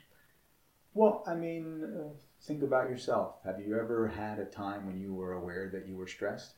[0.93, 3.37] Well, I mean, uh, think about yourself.
[3.43, 6.57] Have you ever had a time when you were aware that you were stressed?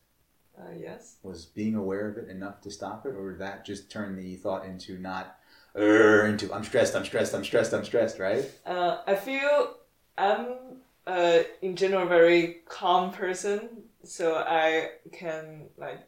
[0.57, 1.17] Uh, yes.
[1.23, 4.35] Was being aware of it enough to stop it, or did that just turn the
[4.35, 5.37] thought into not,
[5.75, 8.49] into I'm stressed, I'm stressed, I'm stressed, I'm stressed, right?
[8.65, 9.75] Uh, I feel
[10.17, 10.47] I'm
[11.05, 13.69] uh, in general very calm person,
[14.03, 15.99] so I can like,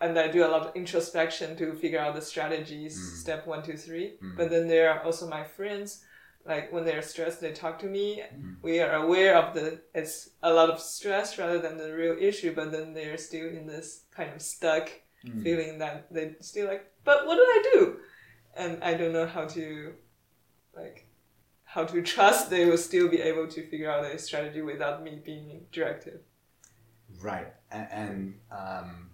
[0.00, 3.16] and I do a lot of introspection to figure out the strategies, Mm.
[3.20, 4.14] step one, two, three.
[4.22, 4.36] Mm.
[4.36, 6.04] But then there are also my friends.
[6.46, 8.22] Like when they're stressed, they talk to me.
[8.22, 8.56] Mm.
[8.62, 12.54] We are aware of the it's a lot of stress rather than the real issue,
[12.54, 14.90] but then they're still in this kind of stuck
[15.24, 15.42] Mm.
[15.42, 17.96] feeling that they still like, but what do I do?
[18.56, 19.94] And I don't know how to,
[20.76, 21.06] like,
[21.64, 25.22] how to trust they will still be able to figure out a strategy without me
[25.24, 26.20] being directive.
[27.22, 29.10] Right, and, and um,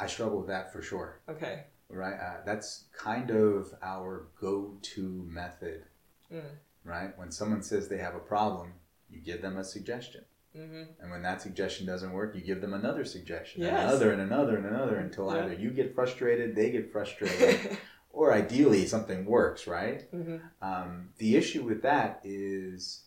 [0.00, 1.20] I struggle with that for sure.
[1.28, 1.64] Okay.
[1.88, 5.84] Right, uh, that's kind of our go-to method.
[6.32, 6.42] Mm.
[6.84, 8.74] Right, when someone says they have a problem,
[9.10, 10.24] you give them a suggestion.
[10.54, 13.88] hmm And when that suggestion doesn't work, you give them another suggestion, and Yes.
[13.90, 15.44] another, and another, and another, until Yeah.
[15.44, 17.76] either you get frustrated, they get frustrated,
[18.10, 20.08] or ideally something works, right?
[20.10, 23.02] hmm Um, the issue with that is,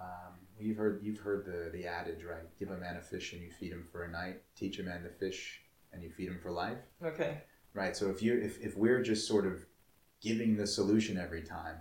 [0.00, 2.48] um, you've heard you've heard the the adage, right?
[2.58, 4.42] Give a man a fish and you feed him for a night.
[4.56, 7.42] Teach a man to fish and you feed him for life, Okay.
[7.74, 7.94] right?
[7.96, 9.64] So if you if if we're just sort of
[10.20, 11.76] giving the solution every time,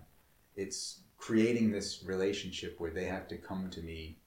[0.59, 4.17] it's creating this relationship where they have to come to me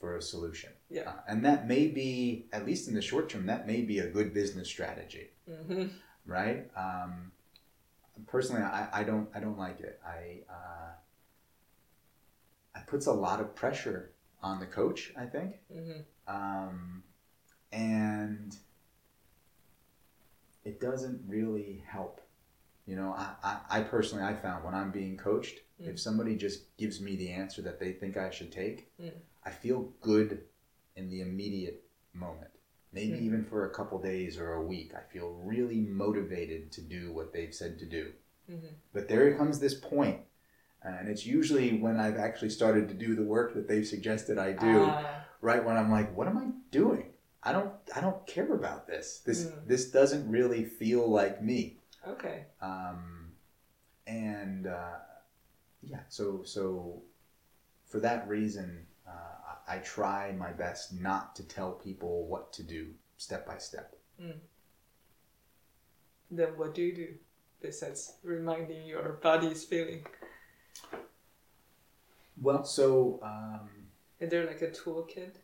[0.00, 0.70] for a solution.
[0.90, 1.10] Yeah.
[1.10, 4.08] Uh, and that may be, at least in the short term, that may be a
[4.08, 5.86] good business strategy hmm
[6.26, 6.68] right?
[6.76, 7.30] Um,
[8.26, 10.00] personally, I, I don't I don't like it.
[10.04, 10.90] I uh,
[12.76, 14.12] it puts a lot of pressure
[14.42, 15.12] on the coach.
[15.16, 17.04] I think, hmm um,
[17.72, 18.56] and
[20.64, 22.20] it doesn't really help.
[22.86, 25.88] You know, I, I, I personally I found when I'm being coached, Mm.
[25.88, 29.12] if somebody just gives me the answer that they think I should take, Mm.
[29.44, 30.44] I feel good
[30.94, 32.50] in the immediate moment.
[32.92, 33.22] Maybe Mm.
[33.26, 37.34] even for a couple days or a week, I feel really motivated to do what
[37.34, 38.12] they've said to do.
[38.48, 40.20] hmm But there comes this point,
[40.82, 44.52] and it's usually when I've actually started to do the work that they've suggested I
[44.52, 47.12] do Ah, right when I'm like, what am I doing?
[47.42, 49.20] I don't I don't care about this.
[49.26, 49.66] This Mm.
[49.66, 51.80] this doesn't really feel like me.
[52.06, 52.44] Okay.
[52.60, 53.32] Um,
[54.06, 54.98] and uh,
[55.82, 57.02] yeah, so so
[57.86, 59.10] for that reason, uh,
[59.68, 63.96] I, I try my best not to tell people what to do step by step.
[66.30, 67.08] Then what do you do
[67.60, 70.04] besides reminding your body's feeling?
[72.40, 73.70] Well, so um,
[74.20, 75.36] Is there like a toolkit?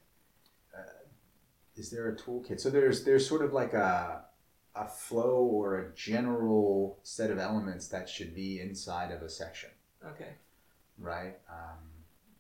[1.74, 2.60] is there a toolkit?
[2.60, 4.24] So there's there's sort of like a
[4.74, 9.70] a flow or a general set of elements that should be inside of a section.
[10.04, 10.30] Okay.
[10.98, 11.36] right?
[11.48, 11.78] Um,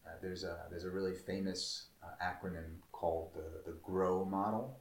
[0.06, 4.78] uh, there's a there's a really famous uh, acronym called the the GROW model,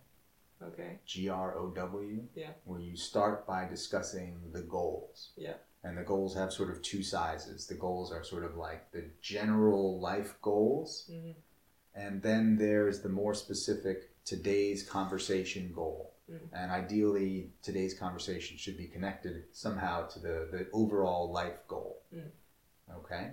[0.63, 0.99] Okay.
[1.05, 2.23] G R O W.
[2.35, 2.51] Yeah.
[2.65, 5.29] Where you start by discussing the goals.
[5.37, 5.53] Yeah.
[5.83, 7.65] And the goals have sort of two sizes.
[7.65, 11.31] The goals are sort of like the general life goals, hmm
[11.93, 16.10] and then there's the more specific today's conversation goal.
[16.31, 16.39] Mm.
[16.53, 22.01] And ideally, today's conversation should be connected somehow to the, the overall life goal.
[22.15, 22.29] Mm.
[22.97, 23.31] Okay?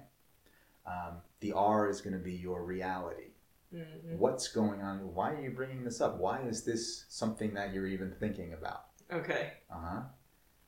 [0.87, 3.31] Um, the R is going to be your reality.
[3.71, 5.15] hmm What's going on?
[5.15, 6.19] Why are you bringing this up?
[6.19, 8.87] Why is this something that you're even thinking about?
[9.13, 9.53] Okay.
[9.71, 10.01] Uh huh.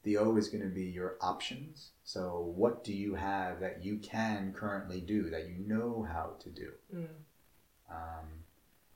[0.02, 1.90] The O is going to be your options.
[2.04, 6.48] So, what do you have that you can currently do, that you know how to
[6.48, 6.70] do?
[6.94, 7.06] Mm.
[7.90, 8.26] Um,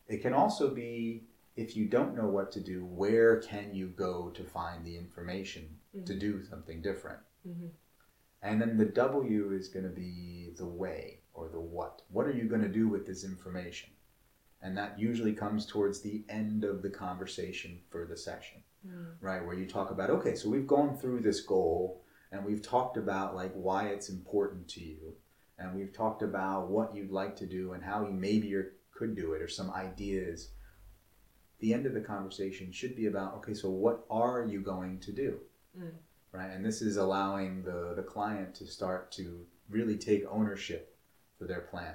[0.09, 1.25] it can also be
[1.57, 5.79] if you don't know what to do, where can you go to find the information
[6.05, 6.19] to Mhm.
[6.21, 7.21] do something different?
[7.47, 7.71] Mhm.
[8.43, 12.03] And then the W is going to be the way or the what.
[12.09, 13.91] What are you going to do with this information?
[14.61, 19.17] And that usually comes towards the end of the conversation for the session, Mm.
[19.21, 19.45] right?
[19.45, 23.35] Where you talk about, okay, so we've gone through this goal and we've talked about
[23.35, 25.17] like why it's important to you.
[25.59, 29.15] And we've talked about what you'd like to do and how you maybe or could
[29.15, 30.51] do it or some ideas.
[31.65, 35.13] The end of the conversation should be about, okay, so what are you going to
[35.13, 35.41] do?
[35.75, 35.93] Mm.
[36.31, 36.51] right?
[36.51, 40.95] And this is allowing the, the client to start to really take ownership
[41.39, 41.95] for their plan.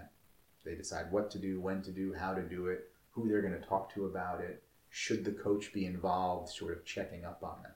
[0.65, 3.61] They decide what to do, when to do, how to do it, who they're going
[3.61, 4.63] to talk to about it.
[4.89, 7.73] Should the coach be involved, sort of checking up on them?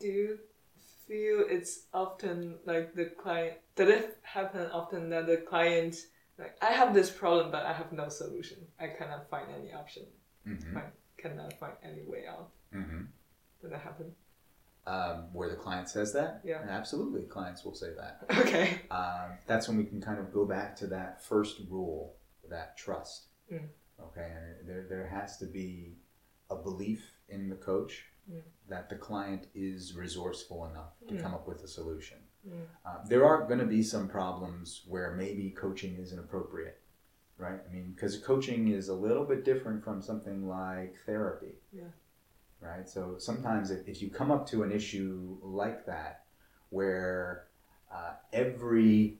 [0.00, 0.38] Do you
[1.06, 3.58] feel it's often like the client?
[3.76, 5.94] Did it happen often that the client
[6.40, 8.58] like I have this problem but I have no solution.
[8.80, 10.04] I cannot find any option.
[10.48, 10.76] Mm-hmm.
[10.78, 10.82] I
[11.16, 12.50] cannot find any way out.
[12.74, 13.02] Mm-hmm.
[13.60, 14.12] when that happened?
[14.86, 16.40] Um, where the client says that?
[16.44, 16.62] Yeah.
[16.68, 18.22] Absolutely, clients will say that.
[18.40, 18.80] Okay.
[18.90, 22.16] Um, that's when we can kind of go back to that first rule,
[22.48, 23.26] that trust.
[23.52, 23.68] Mm.
[24.00, 25.96] Okay, and there, there has to be
[26.50, 28.42] a belief in the coach Mm.
[28.68, 31.22] that the client is resourceful enough to Mm.
[31.22, 32.18] come up with a solution.
[32.84, 36.78] Uh, there are going to be some problems where maybe coaching isn't appropriate,
[37.38, 37.60] right?
[37.68, 41.54] I mean, because coaching is a little bit different from something like therapy.
[41.72, 41.84] Yeah.
[42.60, 42.88] Right?
[42.88, 46.24] So sometimes if, if you come up to an issue like that,
[46.70, 47.44] where
[47.94, 49.18] uh, every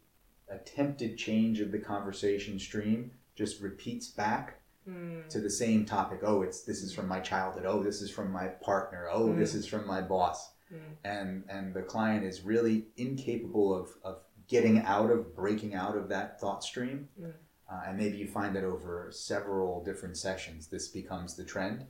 [0.50, 4.54] attempted change of the conversation stream just repeats back
[4.88, 5.28] Mm.
[5.28, 6.20] to the same topic.
[6.22, 7.66] Oh, it's this is from my childhood.
[7.66, 9.06] Oh, this is from my partner.
[9.12, 10.50] Oh, this is from my boss.
[10.72, 10.78] Mm.
[11.04, 16.08] And and the client is really incapable of, of getting out of breaking out of
[16.08, 17.06] that thought stream.
[17.70, 17.74] Mm.
[17.76, 21.84] Uh, and maybe you find that over several different sessions, this becomes the trend.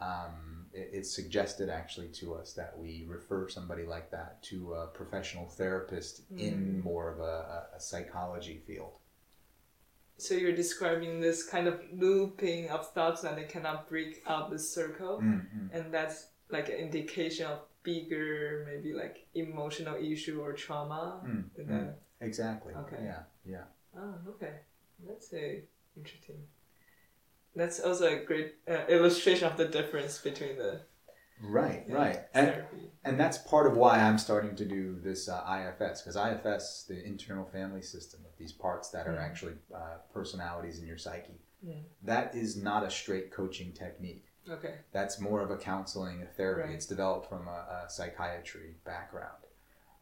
[0.00, 4.86] Um, it, it's suggested actually to us that we refer somebody like that to a
[4.88, 6.84] professional therapist in Mm.
[6.84, 8.98] more of a, a, psychology field.
[10.18, 14.58] So you're describing this kind of looping of thoughts and they cannot break out the
[14.58, 15.66] circle, Mm-hmm.
[15.72, 21.20] and that's like an indication of bigger, maybe like emotional issue or trauma.
[21.24, 21.94] Mm, And mm.
[22.20, 22.74] Exactly.
[22.74, 22.96] Okay.
[23.04, 23.22] Yeah.
[23.44, 23.64] Yeah.
[23.96, 24.54] Oh, okay.
[25.06, 25.62] That's a
[25.96, 26.36] interesting.
[27.54, 30.82] That's also a great uh, illustration of the difference between the
[31.42, 31.84] Right.
[31.88, 32.20] yeah, Right.
[32.32, 32.90] And therapy.
[33.04, 37.02] and that's part of why I'm starting to do this uh, IFS because IFS, the
[37.04, 39.20] internal family system, of these parts that are Mm.
[39.20, 41.82] actually uh, personalities in your psyche, Mm.
[42.02, 44.24] that is not a straight coaching technique.
[44.48, 44.76] Okay.
[44.92, 46.62] That's more of a counseling, a therapy.
[46.68, 46.74] Right.
[46.74, 49.42] It's developed from a, a psychiatry background.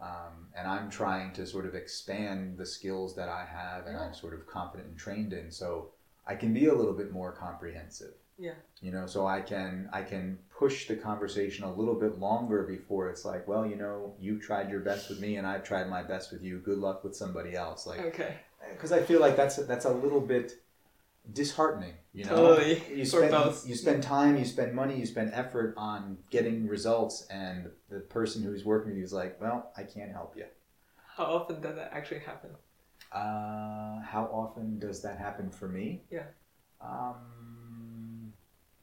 [0.09, 4.05] Um, and I'm trying to sort of expand the skills that I have and Yeah.
[4.05, 5.91] I'm sort of confident and trained in so
[6.27, 8.15] I can be a little bit more comprehensive.
[8.39, 8.55] Yeah.
[8.81, 13.09] You know, so I can I can push the conversation a little bit longer before
[13.09, 16.03] it's like, well, you know, you've tried your best with me and I've tried my
[16.03, 16.59] best with you.
[16.59, 17.87] Good luck with somebody else.
[17.87, 18.35] Like Okay.
[18.73, 20.47] because I feel like that's that's a little bit
[21.33, 21.95] disheartening.
[22.13, 22.83] You know, Totally.
[22.95, 23.67] you spend both.
[23.69, 28.43] you spend time, you spend money, you spend effort on getting results, and the person
[28.43, 30.45] who's working with you is like, well, I can't help you.
[31.17, 32.51] How often does that actually happen?
[33.13, 36.03] Uh, how often does that happen for me?
[36.11, 36.27] Yeah.
[36.81, 38.33] Um,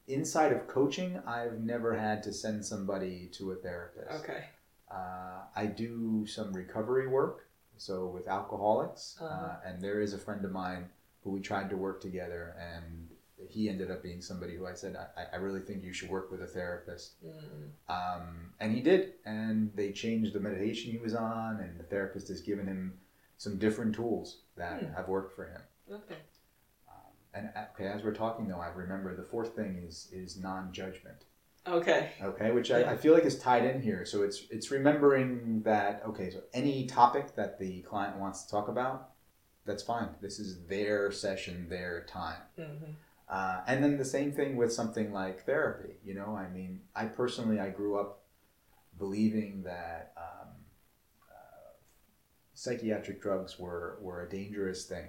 [0.08, 4.10] inside of coaching, I've never had to send somebody to a therapist.
[4.24, 4.44] Okay.
[4.90, 9.56] Uh, I do some recovery work, so with alcoholics, uh Uh-huh.
[9.66, 10.88] and there is a friend of mine
[11.22, 13.08] who we tried to work together, and
[13.48, 16.30] he ended up being somebody who I said, I, I really think you should work
[16.30, 17.14] with a therapist.
[17.24, 17.70] Mm.
[17.88, 22.28] Um, and he did, and they changed the meditation he was on, and the therapist
[22.28, 22.94] has given him
[23.38, 24.92] some different tools that Hmm.
[24.94, 25.60] have worked for him.
[25.90, 26.14] Okay.
[26.88, 30.36] Um, and uh, okay, as we're talking though, I remember the fourth thing is is
[30.38, 31.24] non-judgment.
[31.66, 32.10] Okay.
[32.22, 34.04] Okay, which I, I feel like is tied in here.
[34.04, 38.68] So it's it's remembering that okay, so any topic that the client wants to talk
[38.68, 39.10] about,
[39.64, 40.08] that's fine.
[40.20, 42.42] This is their session, their time.
[42.56, 42.92] hmm
[43.28, 45.94] Uh, and then the same thing with something like therapy.
[46.04, 48.24] You know, I mean, I personally I grew up
[48.98, 50.48] believing that um,
[51.30, 51.70] uh,
[52.54, 55.08] psychiatric drugs were were a dangerous thing.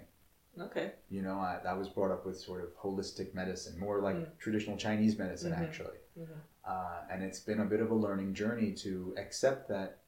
[0.57, 0.93] Okay.
[1.09, 4.37] You know, I, I was brought up with sort of holistic medicine, more like Mm.
[4.37, 5.61] traditional Chinese medicine, Mhm.
[5.63, 5.97] actually.
[6.17, 6.39] Mhm.
[6.63, 9.99] Uh, and it's been a bit of a learning journey to accept that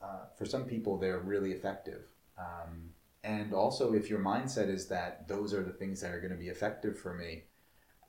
[0.00, 2.08] uh, for some people they're really effective.
[2.38, 2.87] Um,
[3.24, 6.38] and also, if your mindset is that those are the things that are going to
[6.38, 7.44] be effective for me,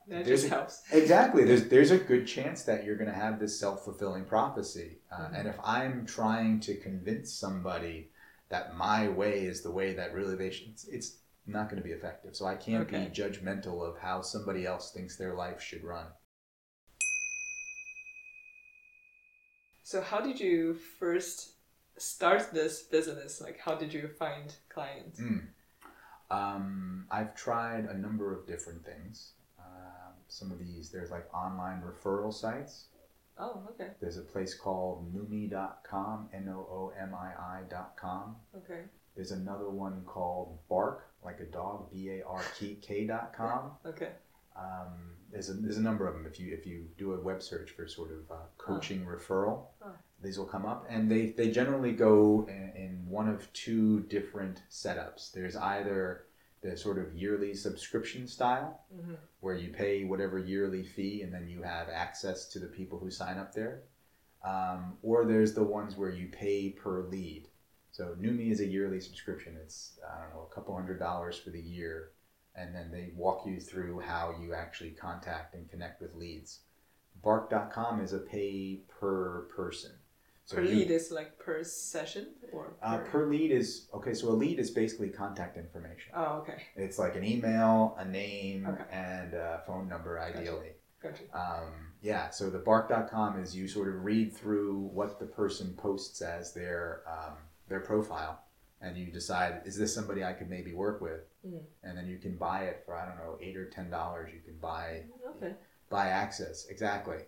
[0.08, 0.82] That There's just a- helps.
[0.92, 5.00] exactly, there's there's a good chance that you're going to have this self fulfilling prophecy.
[5.12, 5.36] Uh, Mhm.
[5.40, 8.12] And if I'm trying to convince somebody
[8.50, 11.88] that my way is the way that really they should, it's, it's not going to
[11.88, 12.36] be effective.
[12.36, 13.06] So I can't Okay.
[13.06, 16.08] be judgmental of how somebody else thinks their life should run.
[19.84, 21.54] So how did you first
[22.00, 23.42] start this business?
[23.42, 25.20] Like how did you find clients?
[25.20, 25.48] Mm.
[26.32, 29.34] Um, I've tried a number of different things.
[29.60, 32.86] Um, some of these, there's like online referral sites.
[33.38, 33.92] Oh, okay.
[34.02, 38.36] There's a place called Noomii.com, N O O M I I.com.
[38.58, 38.82] Okay.
[39.16, 43.72] There's another one called Bark, like a dog, B A R K K.com.
[43.86, 44.10] Okay.
[44.56, 46.26] Um, there's a there's a number of them.
[46.26, 49.92] If you if you do a web search for sort of uh, coaching referral, Oh.
[50.22, 54.62] these will come up, and they they generally go in, in one of two different
[54.70, 55.32] setups.
[55.32, 56.26] There's either
[56.62, 61.48] the sort of yearly subscription style, hmm where you pay whatever yearly fee and then
[61.48, 63.84] you have access to the people who sign up there.
[64.44, 67.48] Um, or there's the ones where you pay per lead.
[67.92, 69.56] So Noomii is a yearly subscription.
[69.62, 72.12] It's I don't know a couple hundred dollars for the year,
[72.56, 76.60] and then they walk you through how you actually contact and connect with leads.
[77.22, 79.92] bark.com is a pay per person.
[80.46, 84.14] So per you- lead is like per session or Uh, per lead is okay.
[84.14, 86.12] So a lead is basically contact information.
[86.16, 86.64] Oh, okay.
[86.76, 88.84] It's like an email, a name, Okay.
[88.92, 90.74] and a phone number, ideally.
[91.04, 91.24] Gotcha.
[91.38, 92.30] Um, yeah.
[92.32, 97.04] So the bark.com is you sort of read through what the person posts as their
[97.08, 97.38] um,
[97.68, 98.44] their profile,
[98.82, 101.62] and you decide is this somebody I could maybe work with, Mm.
[101.84, 104.30] and then you can buy it for I don't know eight or ten dollars.
[104.34, 105.04] You can buy
[105.38, 105.54] Okay.
[105.90, 107.20] buy access exactly.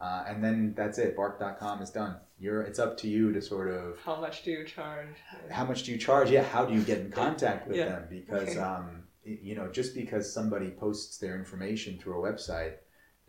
[0.00, 1.16] Uh, and then that's it.
[1.16, 2.16] Bark.com is done.
[2.38, 2.60] You're.
[2.62, 5.06] It's up to you to sort of How much do you charge?
[5.50, 6.30] how much do you charge?
[6.30, 7.86] Yeah, how do you get in contact with Yeah.
[7.86, 8.06] them?
[8.10, 8.58] Because Okay.
[8.58, 12.74] um, you know, just because somebody posts their information through a website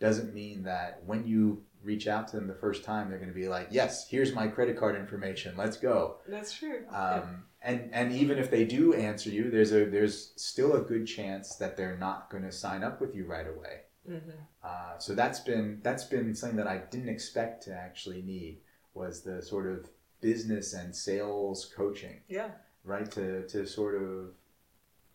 [0.00, 3.34] doesn't mean that when you reach out to them the first time, they're going to
[3.34, 5.56] be like, "Yes, here's my credit card information.
[5.56, 6.84] Let's go." That's true.
[6.90, 11.06] Um, and and even if they do answer you, there's a there's still a good
[11.06, 13.82] chance that they're not going to sign up with you right away.
[14.06, 14.30] hmm
[14.62, 18.60] Uh, so that's been that's been something that I didn't expect to actually need
[18.94, 19.88] was the sort of
[20.20, 22.50] business and sales coaching Yeah.
[22.84, 24.32] right to, to sort of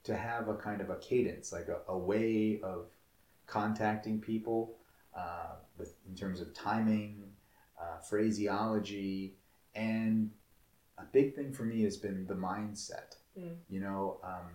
[0.03, 2.85] to have a kind of a cadence like a, a way of
[3.47, 4.77] contacting people
[5.15, 7.23] uh, with in terms of timing
[7.81, 9.35] uh, phraseology
[9.75, 10.29] and
[10.97, 13.55] a big thing for me has been the mindset Mm.
[13.69, 14.49] you know um,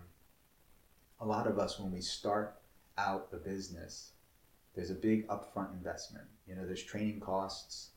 [1.19, 2.61] a lot of us when we start
[2.99, 4.11] out a business
[4.75, 7.93] there's a big upfront investment you know there's training costs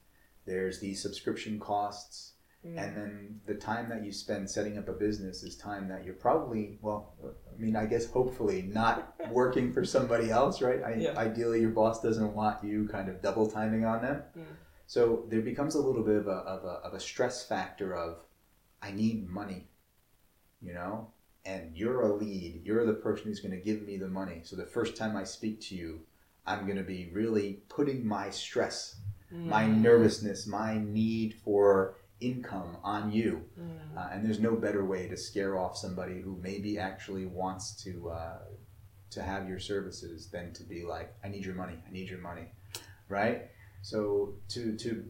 [0.47, 2.33] there's the subscription costs
[2.66, 2.76] Mm.
[2.76, 6.12] and then the time that you spend setting up a business is time that you're
[6.12, 11.16] probably well i mean i guess hopefully not working for somebody else right I, Yeah.
[11.16, 14.44] ideally your boss doesn't want you kind of double timing on them Mm.
[14.86, 18.24] so there becomes a little bit of a, of, a, of a stress factor of
[18.82, 19.70] i need money
[20.61, 21.11] you know
[21.46, 24.54] and you're a lead you're the person who's going to give me the money so
[24.54, 26.00] the first time i speak to you
[26.46, 28.96] i'm going to be really putting my stress
[29.32, 29.80] my Mm.
[29.80, 33.97] nervousness my need for income on you Mm.
[33.97, 38.11] uh, and there's no better way to scare off somebody who maybe actually wants to
[38.11, 38.39] uh,
[39.11, 42.21] to have your services than to be like, I need your money, I need your
[42.21, 42.47] money,
[43.09, 43.49] right?
[43.83, 45.05] So to to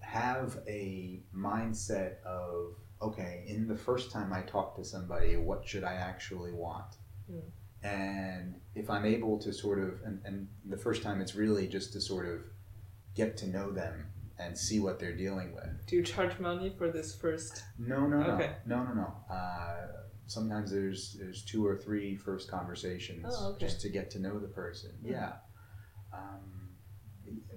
[0.00, 5.82] have a mindset of okay, in the first time I talk to somebody, what should
[5.82, 6.96] I actually want?
[7.30, 7.42] Mm.
[7.82, 11.92] And if I'm able to sort of, and, and the first time it's really just
[11.94, 12.38] to sort of
[13.16, 14.11] get to know them
[14.46, 15.86] and see what they're dealing with.
[15.86, 17.62] Do you charge money for this first?
[17.78, 18.52] No, no, no, Okay.
[18.66, 19.14] no, no, no.
[19.34, 19.86] Uh,
[20.26, 23.66] sometimes there's there's two or three first conversations Oh, okay.
[23.66, 24.90] just to get to know the person.
[25.02, 25.10] Mhm.
[25.10, 25.32] Yeah,
[26.12, 26.70] um,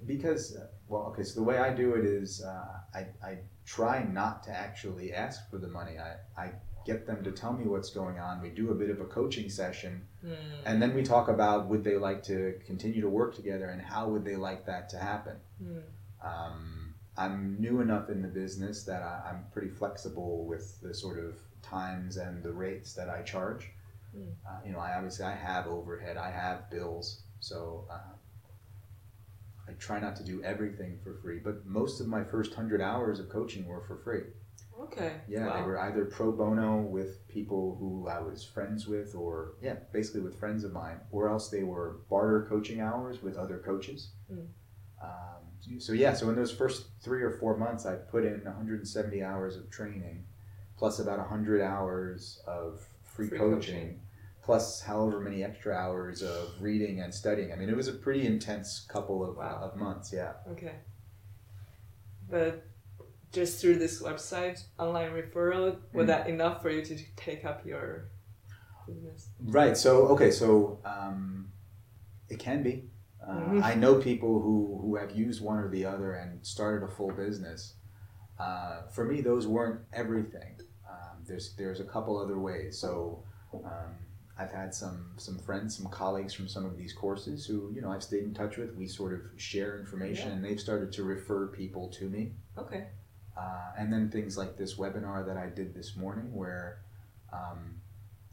[0.06, 1.22] because uh, well, okay.
[1.24, 5.50] So the way I do it is uh, I I try not to actually ask
[5.50, 5.98] for the money.
[5.98, 6.52] I I
[6.84, 8.40] get them to tell me what's going on.
[8.40, 10.36] We do a bit of a coaching session, Mm.
[10.64, 14.08] and then we talk about would they like to continue to work together and how
[14.10, 15.36] would they like that to happen.
[15.62, 15.82] Mm.
[16.22, 16.75] Um,
[17.18, 21.36] I'm new enough in the business that I, I'm pretty flexible with the sort of
[21.62, 23.70] times and the rates that I charge.
[24.16, 24.32] Mm.
[24.46, 28.14] Uh, you know, I obviously I have overhead, I have bills, so uh,
[29.68, 31.38] I try not to do everything for free.
[31.38, 34.22] But most of my first hundred hours of coaching were for free.
[34.80, 35.20] Okay.
[35.26, 39.76] Yeah, they were either pro bono with people who I was friends with, or yeah,
[39.92, 44.10] basically with friends of mine, or else they were barter coaching hours with other coaches.
[44.30, 44.46] Mm.
[45.02, 45.42] Um,
[45.78, 49.56] so yeah, so in those first three or four months, I put in 170 hours
[49.56, 50.24] of training,
[50.78, 54.00] plus about 100 hours of free, Free coaching, coaching.
[54.42, 57.52] plus however many extra hours of reading and studying.
[57.52, 59.60] I mean, it was a pretty intense couple of, Wow.
[59.62, 60.12] of months.
[60.12, 60.32] Yeah.
[60.50, 60.76] Okay.
[62.28, 62.64] But
[63.32, 66.06] just through this website, online referral, was Mm.
[66.08, 68.08] that enough for you to take up your
[68.86, 69.28] business?
[69.40, 69.76] Right.
[69.76, 70.30] So okay.
[70.30, 71.50] So um,
[72.28, 72.90] it can be.
[73.26, 73.62] Uh, Mhm.
[73.62, 77.10] I know people who who have used one or the other and started a full
[77.10, 77.74] business.
[78.38, 80.60] Uh, for me, those weren't everything.
[80.88, 82.78] Um, there's there's a couple other ways.
[82.78, 83.22] So
[83.52, 83.94] um,
[84.38, 87.90] I've had some some friends, some colleagues from some of these courses who you know
[87.90, 88.76] I've stayed in touch with.
[88.76, 90.34] We sort of share information, Yeah.
[90.36, 92.34] and they've started to refer people to me.
[92.56, 92.88] Okay.
[93.36, 96.78] Uh, and then things like this webinar that I did this morning, where
[97.32, 97.80] um,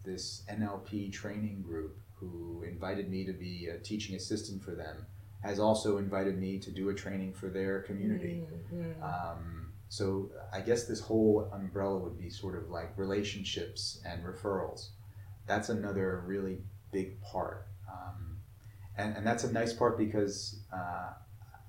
[0.04, 1.98] this NLP training group
[2.32, 5.06] who invited me to be a teaching assistant for them
[5.44, 8.48] has also invited me to do a training for their community.
[8.74, 9.04] Mm, mm.
[9.04, 14.90] Um, so I guess this whole umbrella would be sort of like relationships and referrals.
[15.46, 16.60] That's another really
[16.92, 17.68] big part.
[17.92, 18.38] Um,
[18.98, 21.12] and, and that's a nice part because uh,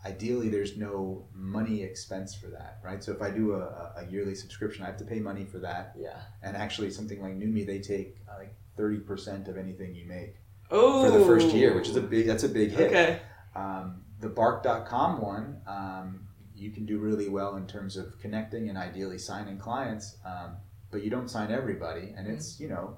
[0.07, 3.03] ideally there's no money expense for that, right?
[3.03, 5.95] So if I do a, a yearly subscription, I have to pay money for that.
[5.99, 6.21] yeah.
[6.43, 10.37] And actually, something like Noomii, they take uh, like 30% of anything you make
[10.71, 11.05] Oh.
[11.11, 12.89] for the first year, which is a big, that's a big hit.
[12.89, 13.21] Okay.
[13.55, 18.79] Um, the bark.com one, um, you can do really well in terms of connecting and
[18.79, 20.57] ideally signing clients, um,
[20.91, 22.97] but you don't sign everybody, and it's you know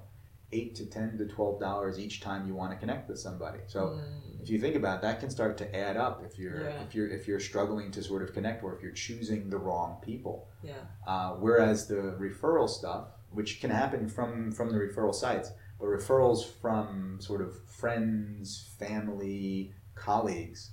[0.53, 3.59] eight to ten to twelve dollars each time you want to connect with somebody.
[3.67, 4.41] So Mm.
[4.41, 6.81] if you think about it, that can start to add up if you're Yeah.
[6.83, 9.97] if you're if you're struggling to sort of connect or if you're choosing the wrong
[10.01, 10.47] people.
[10.63, 10.73] Yeah.
[11.05, 16.45] Uh, whereas the referral stuff, which can happen from from the referral sites, but referrals
[16.61, 20.71] from sort of friends, family, colleagues,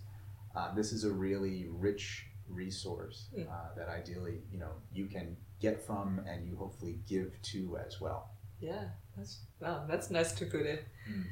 [0.57, 3.49] uh, this is a really rich resource Mm.
[3.51, 8.01] uh, that ideally you know you can get from and you hopefully give to as
[8.01, 8.31] well.
[8.61, 8.85] Yeah.
[9.17, 9.85] That's wow.
[9.89, 10.87] That's nice to put it.
[11.09, 11.25] Mm.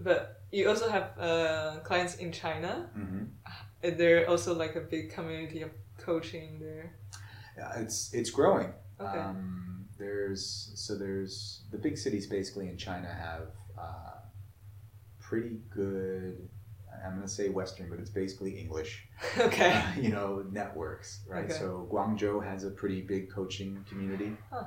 [0.00, 2.88] But you also have uh, clients in China.
[2.96, 3.24] Mm-hmm.
[3.82, 6.94] Is there also like a big community of coaching there?
[7.56, 8.72] Yeah, it's it's growing.
[9.00, 9.18] Okay.
[9.18, 9.67] Um,
[9.98, 14.18] there's so there's the big cities basically in China have uh,
[15.20, 16.48] pretty good.
[17.04, 19.06] I'm gonna say Western, but it's basically English.
[19.38, 19.72] okay.
[19.72, 21.44] uh, you know, networks, right?
[21.44, 21.54] Okay.
[21.54, 24.36] So Guangzhou has a pretty big coaching community.
[24.50, 24.64] Huh.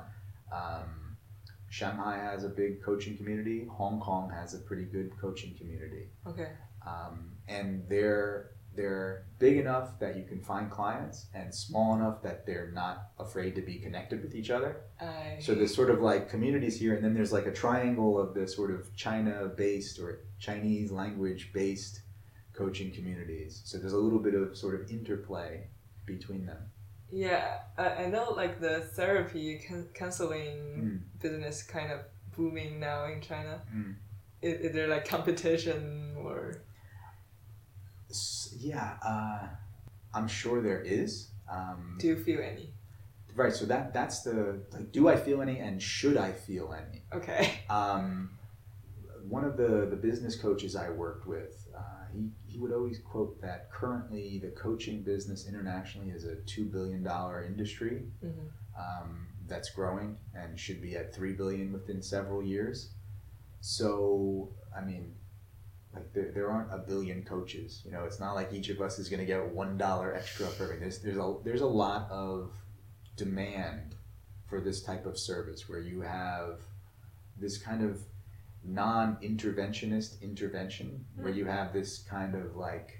[0.52, 1.16] Um,
[1.68, 3.66] Shanghai has a big coaching community.
[3.70, 6.48] Hong Kong has a pretty good coaching community, Okay.
[6.86, 12.46] um, and they're they're big enough that you can find clients, and small enough that
[12.46, 14.76] they're not afraid to be connected with each other.
[15.00, 15.36] I.
[15.40, 18.46] So there's sort of like communities here, and then there's like a triangle of the
[18.48, 22.00] sort of China-based or Chinese language-based
[22.54, 23.62] coaching communities.
[23.64, 25.68] So there's a little bit of sort of interplay
[26.06, 26.58] between them.
[27.10, 31.20] Yeah, I, I know like the therapy can- counseling Mm.
[31.20, 32.00] business kind of
[32.34, 33.60] booming now in China.
[33.74, 33.96] Mm.
[34.40, 36.62] Is, is there like competition or
[38.58, 39.46] Yeah, uh,
[40.14, 41.28] I'm sure there is.
[41.50, 42.72] Um, do you feel any?
[43.34, 43.52] right.
[43.52, 44.92] So that that's the like.
[44.92, 47.02] Do I feel any, and should I feel any?
[47.12, 47.60] Okay.
[47.70, 48.30] Um,
[49.28, 53.40] one of the, the business coaches I worked with, uh, he, he would always quote
[53.40, 57.06] that currently the coaching business internationally is a $2 billion
[57.46, 58.28] industry hmm
[58.78, 62.92] um, that's growing and should be at 3 billion within several years.
[63.60, 65.14] So, I mean,
[65.94, 67.82] like there, there aren't a billion coaches.
[67.84, 70.64] You know, it's not like each of us is going to get $1 extra for
[70.64, 70.80] everything.
[70.80, 72.50] There's, there's, a, there's a lot of
[73.16, 73.94] demand
[74.46, 76.60] for this type of service where you have
[77.38, 78.00] this kind of
[78.64, 82.98] non-interventionist intervention where you have this kind of like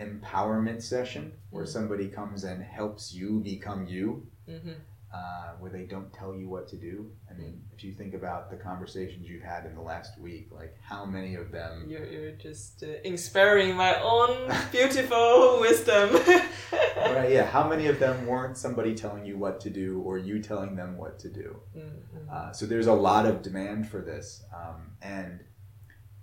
[0.00, 1.68] empowerment session where Mm.
[1.68, 4.72] somebody comes and helps you become you hmm
[5.14, 8.50] uh, where they don't tell you what to do i mean if you think about
[8.50, 12.32] the conversations you've had in the last week like how many of them You're, you're
[12.32, 16.10] just uh, inspiring my own beautiful wisdom.
[16.96, 20.42] right yeah how many of them weren't somebody telling you what to do or you
[20.42, 22.32] telling them what to do Mhm.
[22.32, 24.42] Uh, so there's a lot of demand for this.
[24.54, 25.44] Um, and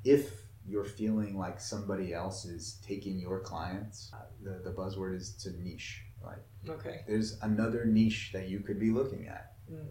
[0.04, 0.32] if
[0.66, 5.52] you're feeling like somebody else is taking your clients, uh, the, the buzzword is to
[5.62, 6.02] niche.
[6.24, 7.04] Like Okay.
[7.08, 9.54] there's another niche that you could be looking at.
[9.72, 9.88] Mm.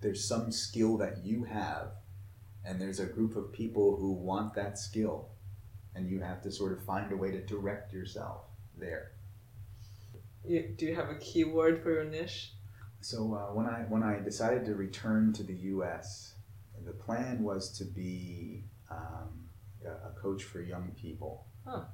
[0.00, 1.92] There's some skill that you have,
[2.64, 5.28] and there's a group of people who want that skill,
[5.94, 8.42] and you have to sort of find a way to direct yourself
[8.78, 9.12] there.
[10.46, 12.52] You, do you have a keyword for your niche?
[13.00, 16.34] So uh, when I when I decided to return to the U.S.,
[16.84, 19.48] the plan was to be um,
[19.84, 21.46] a, a coach for young people.
[21.66, 21.84] Huh.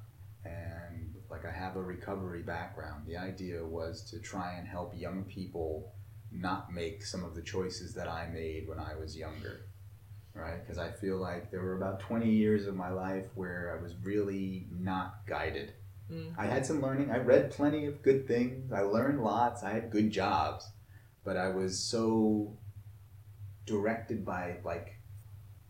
[0.45, 5.23] And like I have a recovery background, the idea was to try and help young
[5.23, 5.93] people
[6.31, 9.65] not make some of the choices that I made when I was younger.
[10.33, 10.61] Right?
[10.61, 13.95] Because I feel like there were about 20 years of my life where I was
[14.03, 15.73] really not guided.
[16.11, 16.33] Mm.
[16.37, 17.11] I had some learning.
[17.11, 18.71] I read plenty of good things.
[18.71, 19.63] I learned lots.
[19.63, 20.69] I had good jobs,
[21.23, 22.57] but I was so
[23.65, 24.95] directed by like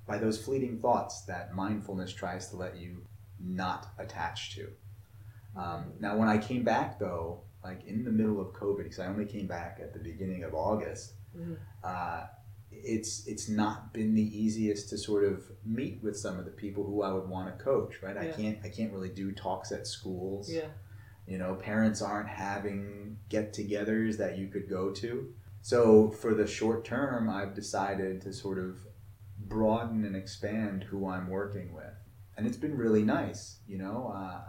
[0.08, 3.06] by those fleeting thoughts that mindfulness tries to let you
[3.40, 4.70] not attach to.
[5.56, 9.08] Um, now, when I came back though, like in the middle of COVID, because I
[9.08, 11.58] only came back at the beginning of August, Mhm.
[11.84, 12.28] uh,
[12.72, 16.84] it's it's not been the easiest to sort of meet with some of the people
[16.86, 18.02] who I would want to coach.
[18.02, 18.18] Right?
[18.18, 20.50] I can't I can't really do talks at schools.
[20.52, 20.70] Yeah.
[21.28, 25.34] You know, parents aren't having get togethers that you could go to.
[25.62, 28.88] So, for the short term, I've decided to sort of
[29.38, 31.94] broaden and expand who I'm working with.
[32.36, 33.60] And it's been really nice.
[33.68, 34.42] You know, uh,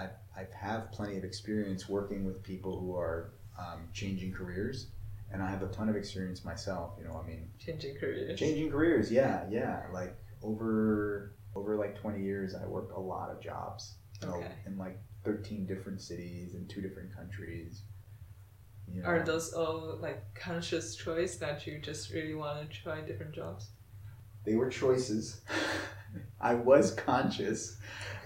[0.00, 0.08] uh,
[0.40, 4.88] I, have plenty of experience working with people who are um, changing careers.
[5.32, 6.94] And I have a ton of experience myself.
[6.98, 8.38] You know, I mean, Changing careers.
[8.38, 9.12] changing careers.
[9.12, 9.82] Yeah, yeah.
[9.92, 13.94] Like over over like 20 years, I worked a lot of jobs.
[14.22, 14.52] You know, Okay.
[14.66, 17.82] in like 13 different cities in two different countries.
[18.92, 23.00] You know, Are those all like conscious choice that you just really want to try
[23.00, 23.70] different jobs?
[24.44, 25.42] they were choices.
[26.40, 27.76] I was conscious.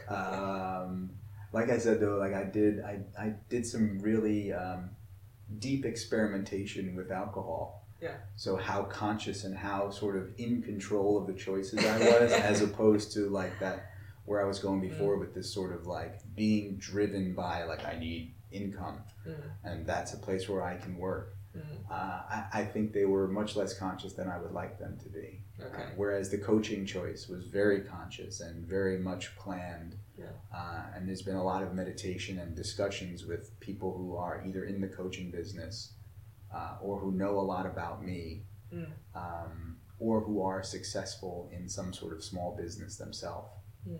[0.08, 1.10] Um,
[1.54, 4.90] like I said though, like I did, I, I did some really um,
[5.60, 7.86] deep experimentation with alcohol.
[8.02, 8.16] Yeah.
[8.36, 12.60] So how conscious and how sort of in control of the choices I was, as
[12.60, 13.92] opposed to like that
[14.26, 17.96] where I was going before with this sort of like being driven by like I
[17.98, 19.34] need income, Mm.
[19.64, 21.34] and that's a place where I can work.
[21.56, 21.62] Mm.
[21.90, 25.08] Uh, I, I think they were much less conscious than I would like them to
[25.08, 25.40] be.
[25.62, 25.86] Okay.
[25.96, 29.96] Whereas the coaching choice was very conscious and very much planned.
[30.18, 30.26] Yeah.
[30.54, 34.64] Uh, and there's been a lot of meditation and discussions with people who are either
[34.64, 35.94] in the coaching business
[36.54, 38.42] uh, or who know a lot about me
[38.72, 38.86] Mm.
[39.14, 43.52] um, or who are successful in some sort of small business themselves.
[43.88, 43.98] Mm.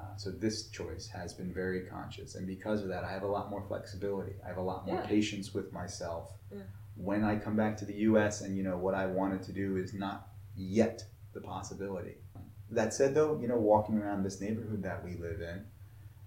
[0.00, 3.26] Uh, so this choice has been very conscious, and because of that, I have a
[3.26, 4.32] lot more flexibility.
[4.44, 5.06] I have a lot more Yeah.
[5.06, 6.32] patience with myself.
[6.50, 6.62] Yeah.
[6.96, 8.40] When I come back to the U.S.
[8.40, 11.04] and you know what I wanted to do is not yet
[11.34, 12.16] the possibility.
[12.74, 15.64] That said, though, you know, walking around this neighborhood that we live in,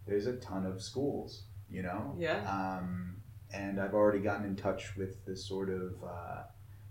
[0.06, 1.44] there's a ton of schools.
[1.70, 2.40] You know, Yeah.
[2.50, 3.18] um,
[3.54, 6.44] and I've already gotten in touch with the sort of uh,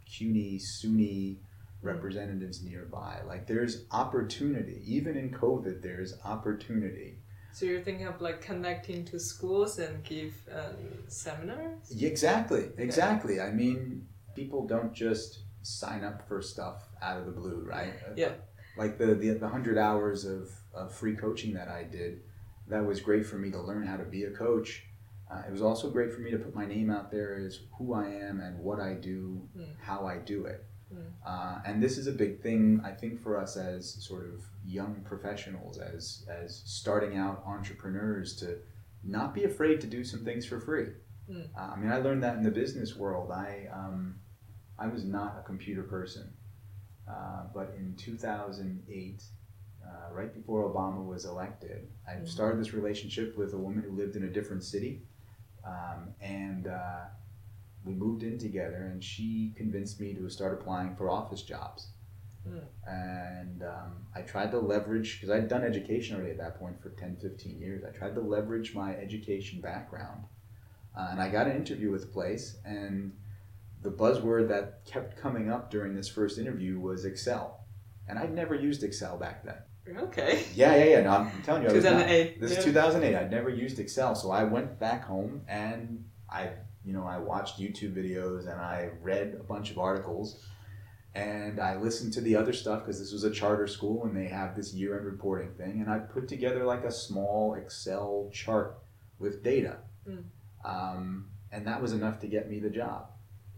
[0.07, 1.38] CUNY, SUNY
[1.82, 3.20] representatives nearby.
[3.26, 4.82] Like there's opportunity.
[4.84, 7.18] Even in COVID, there's opportunity.
[7.52, 10.76] So you're thinking of like connecting to schools and give um,
[11.09, 11.90] seminars?
[11.98, 13.40] Exactly, exactly.
[13.40, 17.94] I mean, people don't just sign up for stuff out of the blue, right?
[18.14, 18.32] Yeah.
[18.77, 22.20] Like the, the, the 100 hours of, of free coaching that I did,
[22.68, 24.85] that was great for me to learn how to be a coach.
[25.31, 27.95] Uh, it was also great for me to put my name out there as who
[27.95, 29.66] I am and what I do, Mm.
[29.81, 30.64] how I do it.
[30.95, 30.99] Mm.
[31.27, 35.01] Uh, and this is a big thing, I think, for us as sort of young
[35.05, 38.59] professionals, as as starting out entrepreneurs, to
[39.03, 40.89] not be afraid to do some things for free.
[41.29, 41.49] Mm.
[41.59, 43.33] Uh, I mean, I learned that in the business world.
[43.33, 44.20] I um,
[44.79, 46.33] I was not a computer person,
[47.09, 49.22] uh, but in 2008,
[49.84, 52.28] uh, right before Obama was elected, I Mhm.
[52.28, 55.02] started this relationship with a woman who lived in a different city,
[55.64, 57.04] um, and uh,
[57.84, 58.86] we moved in together.
[58.86, 61.88] And she convinced me to start applying for office jobs.
[62.48, 62.64] Mm.
[62.86, 66.90] And um, I tried to leverage because I'd done education already at that point for
[66.90, 67.84] 10, 15 years.
[67.84, 70.24] I tried to leverage my education background,
[70.96, 73.12] uh, and I got an interview with a place, and
[73.83, 77.64] the buzzword that kept coming up during this first interview was Excel.
[78.09, 79.57] And I'd never used Excel back then.
[79.99, 80.45] Okay.
[80.55, 81.01] Yeah, yeah, yeah.
[81.03, 82.07] No, I'm telling you, I was not.
[82.07, 82.59] This yeah.
[82.59, 83.14] is 2008.
[83.14, 86.51] I'd never used Excel, so I went back home and I,
[86.85, 90.45] you know, I watched YouTube videos and I read a bunch of articles,
[91.14, 94.27] and I listened to the other stuff because this was a charter school and they
[94.27, 98.79] have this year-end reporting thing, and I put together like a small Excel chart
[99.18, 100.24] with data, Mm.
[100.64, 103.11] um, and that was enough to get me the job.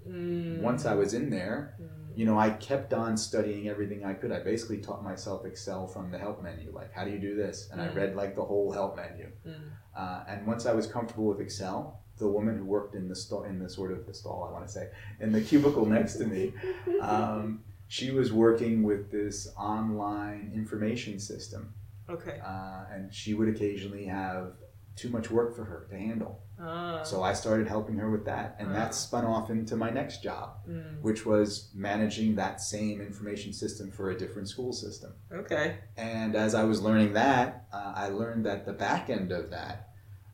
[0.06, 0.60] Mm.
[0.60, 1.86] Once I was in there, Mm.
[2.18, 4.32] you know, I kept on studying everything I could.
[4.32, 7.68] I basically taught myself Excel from the help menu, like how do you do this,
[7.70, 7.94] and I Mm.
[7.96, 9.30] read like the whole help menu.
[9.46, 9.54] Mm.
[9.96, 13.44] Uh, and once I was comfortable with Excel, the woman who worked in the stall,
[13.44, 14.90] in the sort of the stall, I want to say,
[15.20, 16.52] in the cubicle next to me,
[17.00, 21.72] um, she was working with this online information system,
[22.08, 22.40] Okay.
[22.44, 24.54] uh, and she would occasionally have
[24.96, 26.42] too much work for her to handle.
[26.60, 27.02] Ah.
[27.04, 28.72] So I started helping her with that, and Ah.
[28.74, 31.00] that spun off into my next job, Mm.
[31.02, 35.12] which was managing that same information system for a different school system.
[35.32, 35.76] Okay.
[35.96, 39.84] And as I was learning that, uh, I learned that the back end of that,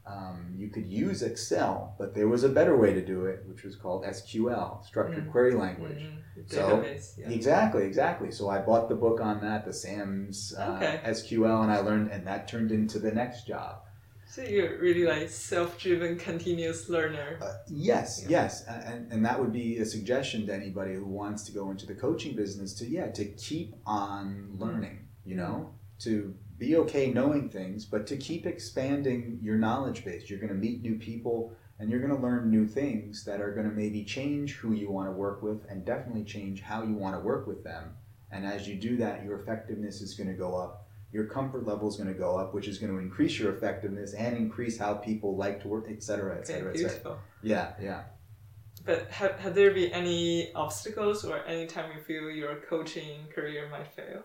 [0.07, 3.63] um, you could use Excel, but there was a better way to do it, which
[3.65, 5.31] was called SQL, Structured Mm.
[5.31, 6.03] Query Language.
[6.03, 6.21] Mm.
[6.51, 7.17] So, Database.
[7.19, 7.29] yeah.
[7.31, 8.31] Exactly, exactly.
[8.31, 11.01] So I bought the book on that, the SAM's uh, Okay.
[11.05, 13.84] SQL, and I learned, and that turned into the next job.
[14.35, 17.39] So you're really like self-driven, continuous learner.
[17.41, 18.31] Uh, yes, Yeah.
[18.31, 21.87] yes, and and that would be a suggestion to anybody who wants to go into
[21.87, 25.07] the coaching business to yeah to keep on learning.
[25.25, 30.29] You know, to be okay knowing things, but to keep expanding your knowledge base.
[30.29, 33.55] You're going to meet new people, and you're going to learn new things that are
[33.55, 36.95] going to maybe change who you want to work with, and definitely change how you
[36.95, 37.95] want to work with them.
[38.33, 40.84] And as you do that, your effectiveness is going to go up.
[41.15, 44.15] Your comfort level is going to go up, which is going to increase your effectiveness
[44.15, 46.89] and increase how people like to work, et cetera, et cetera, et cetera.
[46.91, 47.19] beautiful.
[47.41, 48.03] Yeah, yeah.
[48.85, 53.69] But have, have there been any obstacles or any time you feel your coaching career
[53.71, 54.25] might fail?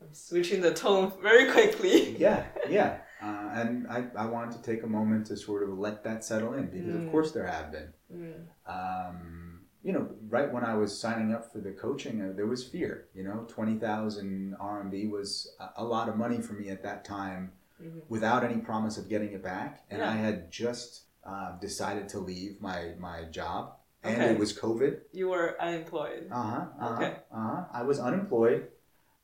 [0.00, 2.16] I'm switching the tone very quickly.
[2.26, 2.98] Yeah, yeah.
[3.20, 6.54] Uh, and I, I wanted to take a moment to sort of let that settle
[6.54, 7.06] in because, Mm.
[7.06, 7.92] of course, there have been.
[8.14, 8.34] Mm.
[8.74, 9.47] Um,
[9.82, 13.08] you know, right when I was signing up for the coaching, uh, there was fear.
[13.14, 17.52] You know, 20,000 RMB was a, a lot of money for me at that time
[17.80, 18.02] Mhm.
[18.08, 19.84] without any promise of getting it back.
[19.90, 20.10] And Yeah.
[20.10, 24.32] I had just uh, decided to leave my, my job, and Okay.
[24.32, 25.00] it was COVID.
[25.12, 26.28] You were unemployed.
[26.30, 26.66] Uh huh.
[26.80, 26.94] Uh huh.
[26.94, 27.16] Okay.
[27.30, 27.64] Uh huh.
[27.72, 28.68] I was unemployed.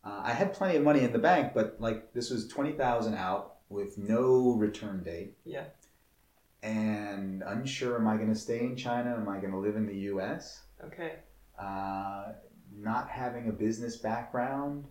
[0.05, 3.15] Uh, I had plenty of money in the bank, but like this was twenty thousand
[3.15, 5.65] out with no return date Yeah.
[6.65, 9.15] And unsure am I going to stay in China?
[9.15, 10.63] Am I going to live in the US?
[10.85, 11.13] Okay.
[11.61, 12.33] Uh,
[12.77, 14.87] not having a business background,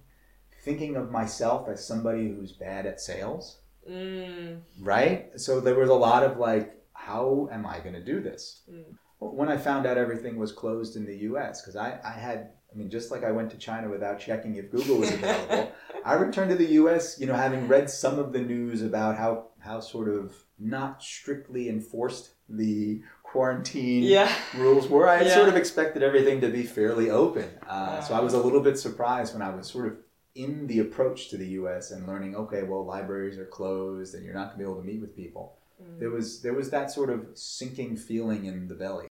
[0.63, 3.59] thinking of myself as somebody who's bad at sales,
[3.89, 4.61] Mm.
[4.80, 5.32] right?
[5.36, 8.61] So there was a lot of like, how am I going to do this?
[8.71, 8.84] Mm.
[9.19, 12.78] When I found out everything was closed in the US, because I, I had, I
[12.78, 15.71] mean, just like I went to China without checking if Google was available,
[16.05, 17.19] I returned to the U.S.
[17.19, 20.34] You know, having read some of the news about how how sort of
[20.64, 24.32] not strictly enforced the quarantine Yeah.
[24.57, 25.07] rules were.
[25.07, 25.36] I had Yeah.
[25.36, 27.49] sort of expected everything to be fairly open.
[27.68, 29.97] Uh, so I was a little bit surprised when I was sort of
[30.36, 31.91] in the approach to the U.S.
[31.91, 34.88] and learning, okay, well, libraries are closed and you're not going to be able to
[34.88, 35.57] meet with people.
[35.82, 35.99] Mm.
[35.99, 39.07] There was there was that sort of sinking feeling in the belly.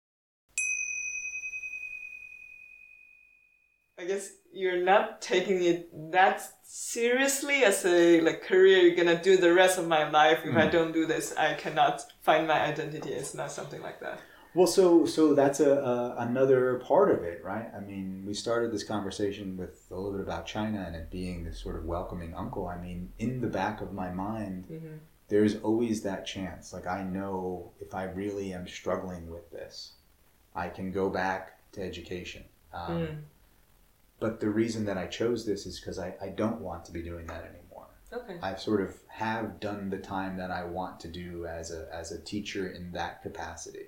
[3.99, 4.31] I guess
[4.63, 5.79] you're not taking it
[6.13, 8.79] that seriously as a like career.
[8.85, 10.41] You're gonna do the rest of my life.
[10.51, 10.73] If I Mm.
[10.77, 11.95] don't do this, I cannot
[12.29, 13.11] find my identity.
[13.21, 14.19] It's not something like that.
[14.55, 14.87] Well, so
[15.17, 15.97] so that's a, a
[16.29, 17.69] another part of it, right?
[17.79, 21.37] I mean, we started this conversation with a little bit about China and it being
[21.45, 22.65] this sort of welcoming uncle.
[22.75, 24.97] I mean, in the back of my mind, Mm-hmm.
[25.33, 26.65] there's always that chance.
[26.77, 29.75] Like I know if I really am struggling with this,
[30.65, 31.43] I can go back
[31.75, 32.43] to education.
[32.81, 33.15] Um, Mm.
[34.23, 37.03] But the reason that I chose this is because I, I don't want to be
[37.03, 37.89] doing that anymore.
[38.13, 38.39] Okay.
[38.43, 42.13] I sort of have done the time that I want to do as a as
[42.13, 43.87] a teacher in that capacity.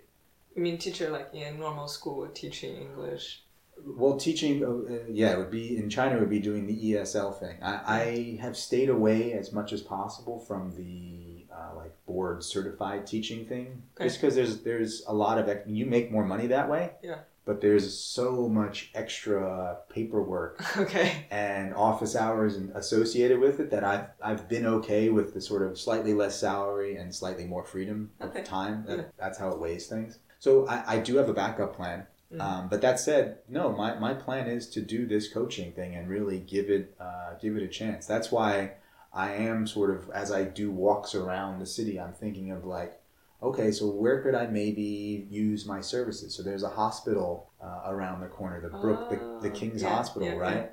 [0.56, 3.42] You mean teacher like in normal school teaching English?
[3.84, 6.16] Well, teaching, uh, yeah, it would be in China.
[6.16, 7.56] It would be doing the ESL thing.
[7.60, 13.04] I, I have stayed away as much as possible from the uh, like board certified
[13.06, 14.04] teaching thing, Okay.
[14.08, 16.92] just because there's there's a lot of you make more money that way.
[17.02, 17.18] Yeah.
[17.46, 21.26] But there's so much extra paperwork Okay.
[21.30, 25.62] and office hours and associated with it that I've I've been okay with the sort
[25.62, 28.84] of slightly less salary and slightly more freedom of time.
[28.86, 29.04] That, Yeah.
[29.18, 30.18] That's how it weighs things.
[30.38, 32.06] So I, I do have a backup plan.
[32.32, 32.40] Mhm.
[32.40, 36.08] Um, but that said, no, my, my plan is to do this coaching thing and
[36.08, 38.06] really give it uh, give it a chance.
[38.06, 38.72] That's why
[39.12, 43.00] I am sort of as I do walks around the city, I'm thinking of like,
[43.44, 46.34] okay, so where could I maybe use my services?
[46.34, 49.16] So there's a hospital uh, around the corner, the Brook, the,
[49.48, 50.70] the Oh, King's yeah, Hospital, yeah, right?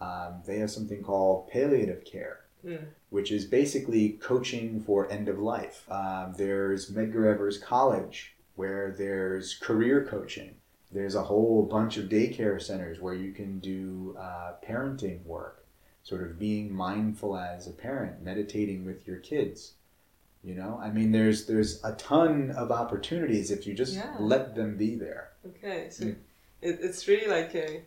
[0.00, 2.78] Um, they have something called palliative care Mm.
[3.10, 5.84] which is basically coaching for end of life.
[5.90, 10.54] Um, there's Medgar Evers College, where there's career coaching.
[10.92, 15.64] There's a whole bunch of daycare centers where you can do uh, parenting work,
[16.04, 19.72] sort of being mindful as a parent, meditating with your kids.
[20.44, 24.16] You know, I mean, there's there's a ton of opportunities if you just Yeah.
[24.18, 25.30] let them be there.
[25.46, 25.88] Okay.
[25.90, 26.16] So Mm.
[26.60, 27.84] it, it's really like a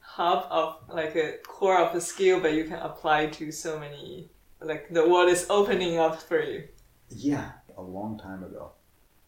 [0.00, 4.30] hub of like a core of a skill, but you can apply to so many.
[4.60, 6.68] Like the world is opening up for you.
[7.08, 8.72] Yeah, a long time ago,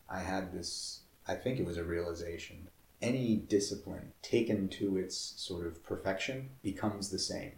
[0.08, 2.68] I had this, I think it was a realization.
[3.00, 7.52] Any discipline taken to its sort of perfection becomes the same,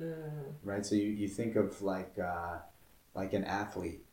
[0.00, 0.54] Mm.
[0.64, 0.84] right?
[0.84, 2.58] So you, you think of like, uh,
[3.14, 4.04] like an athlete,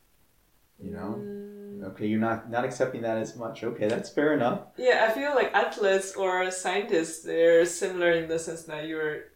[0.80, 1.24] you know?
[1.24, 1.84] Mm.
[1.84, 3.62] Okay, you're not, not accepting that as much.
[3.62, 4.60] Okay, that's fair enough.
[4.76, 9.26] Yeah, I feel like athletes or scientists, they're similar in the sense that you're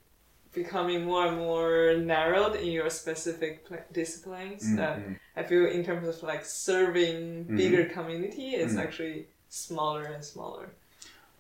[0.53, 4.74] becoming more and more narrowed in your specific pl- disciplines.
[4.76, 5.18] That Mhm.
[5.36, 7.57] I feel in terms of like serving Mhm.
[7.57, 8.82] bigger community, it's Mhm.
[8.82, 10.74] actually smaller and smaller.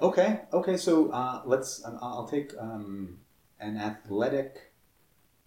[0.00, 3.18] Okay, okay, so uh, let's, um, I'll take um,
[3.60, 4.71] an athletic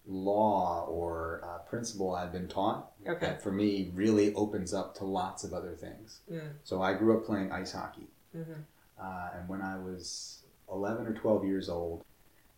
[0.06, 3.26] law or uh, principle I've been taught Okay.
[3.26, 6.20] that for me really opens up to lots of other things.
[6.30, 6.50] Mm.
[6.64, 8.06] So I grew up playing ice hockey.
[8.32, 8.52] hmm
[9.00, 12.04] Uh, and when I was 11 or 12 years old,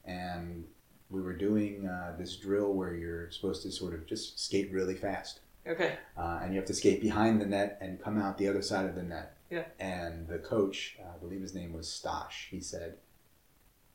[0.05, 0.65] and
[1.11, 4.95] we were doing uh, this drill where you're supposed to sort of just skate really
[4.95, 5.41] fast.
[5.67, 5.97] Okay.
[6.17, 8.87] Uh, and you have to skate behind the net and come out the other side
[8.87, 9.37] of the net.
[9.51, 9.65] Yeah.
[9.81, 12.99] And the coach, uh, I believe his name was Stosh, he said,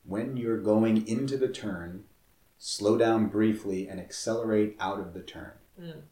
[0.04, 2.04] when you're going into the turn,
[2.58, 5.52] slow down briefly and accelerate out of the turn.
[5.80, 6.02] Mm.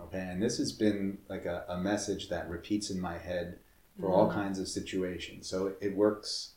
[0.00, 3.58] Okay, and this has been like a, a message that repeats in my head
[4.00, 4.34] for all Mm.
[4.34, 5.46] kinds of situations.
[5.46, 6.52] So it, it works,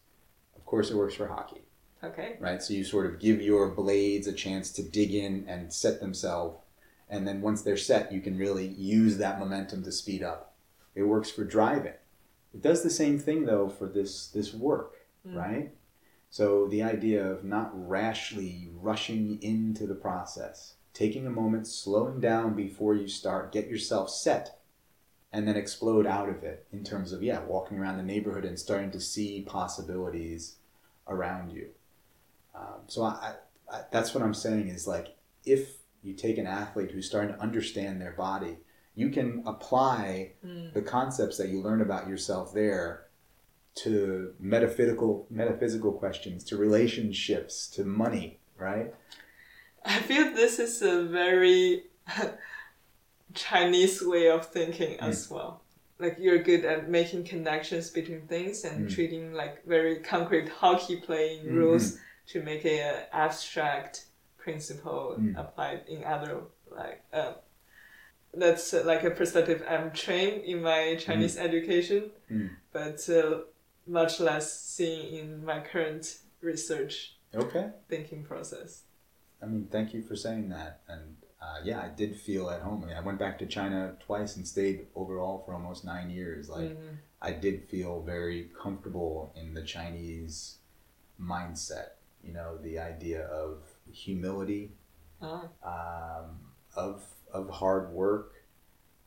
[0.55, 1.61] of course, it works for hockey,
[2.03, 2.37] Okay.
[2.39, 2.61] right?
[2.63, 6.57] So you sort of give your blades a chance to dig in and set themselves.
[7.09, 10.55] And then once they're set, you can really use that momentum to speed up.
[10.95, 11.93] It works for driving.
[12.53, 14.93] It does the same thing though for this this work,
[15.27, 15.35] Mm.
[15.35, 15.71] right?
[16.35, 22.55] So the idea of not rashly rushing into the process, taking a moment, slowing down
[22.57, 24.59] before you start, get yourself set,
[25.31, 28.59] and then explode out of it in terms of yeah, walking around the neighborhood and
[28.59, 30.57] starting to see possibilities
[31.07, 31.69] around you.
[32.53, 33.35] Um, so I,
[33.71, 35.15] I, that's what I'm saying is like
[35.45, 38.57] if you take an athlete who's starting to understand their body,
[38.93, 40.73] you can apply Mm.
[40.73, 43.04] the concepts that you learn about yourself there
[43.75, 48.93] to metaphysical metaphysical questions, to relationships, to money, right?
[49.83, 51.83] I feel this is a very
[53.33, 55.61] Chinese way of thinking as well.
[55.99, 58.93] Like you're good at making connections between things and Mm.
[58.93, 61.55] treating like very concrete hockey playing Mhm.
[61.55, 61.97] rules
[62.27, 64.05] to make a, uh, abstract
[64.37, 65.35] principle Mm.
[65.37, 67.35] applied in other like um,
[68.33, 72.49] that's uh, like a perspective I'm trained in my Chinese education, Mm.
[72.73, 73.41] but uh,
[73.87, 77.69] much less seen in my current research Okay.
[77.89, 78.83] thinking process.
[79.41, 80.81] I mean, thank you for saying that.
[80.87, 82.83] And uh, yeah, I did feel at home.
[82.83, 86.49] I, mean, I went back to China twice and stayed overall for almost nine years.
[86.49, 86.97] Like, Mhm.
[87.21, 90.57] I did feel very comfortable in the Chinese
[91.19, 91.89] mindset.
[92.23, 94.71] You know, the idea of humility,
[95.21, 95.47] Ah.
[95.63, 96.39] um,
[96.75, 98.45] of of hard work,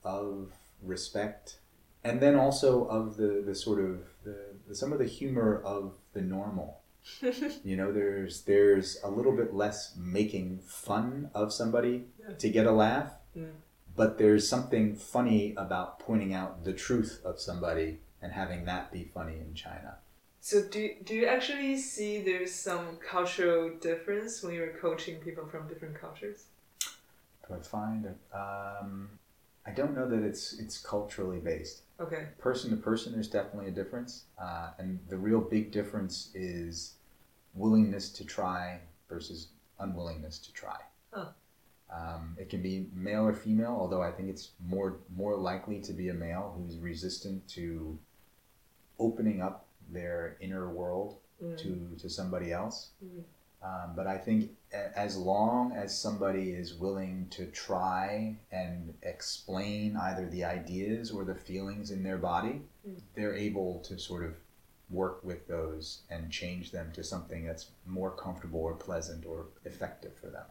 [0.05, 0.53] of
[0.83, 1.59] respect,
[2.05, 4.05] and then also of the, the sort of
[4.75, 6.81] some of the humor of the normal.
[7.65, 12.35] you know, there's there's a little bit less making fun of somebody Yeah.
[12.35, 13.53] to get a laugh, Mm.
[13.97, 19.05] but there's something funny about pointing out the truth of somebody and having that be
[19.05, 19.99] funny in China.
[20.41, 25.67] So do do you actually see there's some cultural difference when you're coaching people from
[25.69, 26.45] different cultures?
[27.47, 28.19] Do I find it?
[28.35, 29.19] Um,
[29.69, 31.83] I don't know that it's it's culturally based.
[32.01, 32.27] Okay.
[32.39, 34.25] person to person, there's definitely a difference.
[34.41, 36.95] Uh, and the real big difference is
[37.55, 39.49] willingness to try versus
[39.81, 40.77] unwillingness to try.
[41.13, 41.31] Huh.
[41.93, 45.93] Um, it can be male or female, although I think it's more more likely to
[45.93, 47.99] be a male who's resistant to
[48.99, 51.57] opening up their inner world Mm.
[51.57, 52.89] to, to somebody else.
[53.05, 53.23] Mm.
[53.63, 60.29] Um, but I think as long as somebody is willing to try and explain either
[60.29, 63.01] the ideas or the feelings in their body, Mm.
[63.15, 64.35] they're able to sort of
[64.91, 70.15] work with those and change them to something that's more comfortable or pleasant or effective
[70.15, 70.47] for them.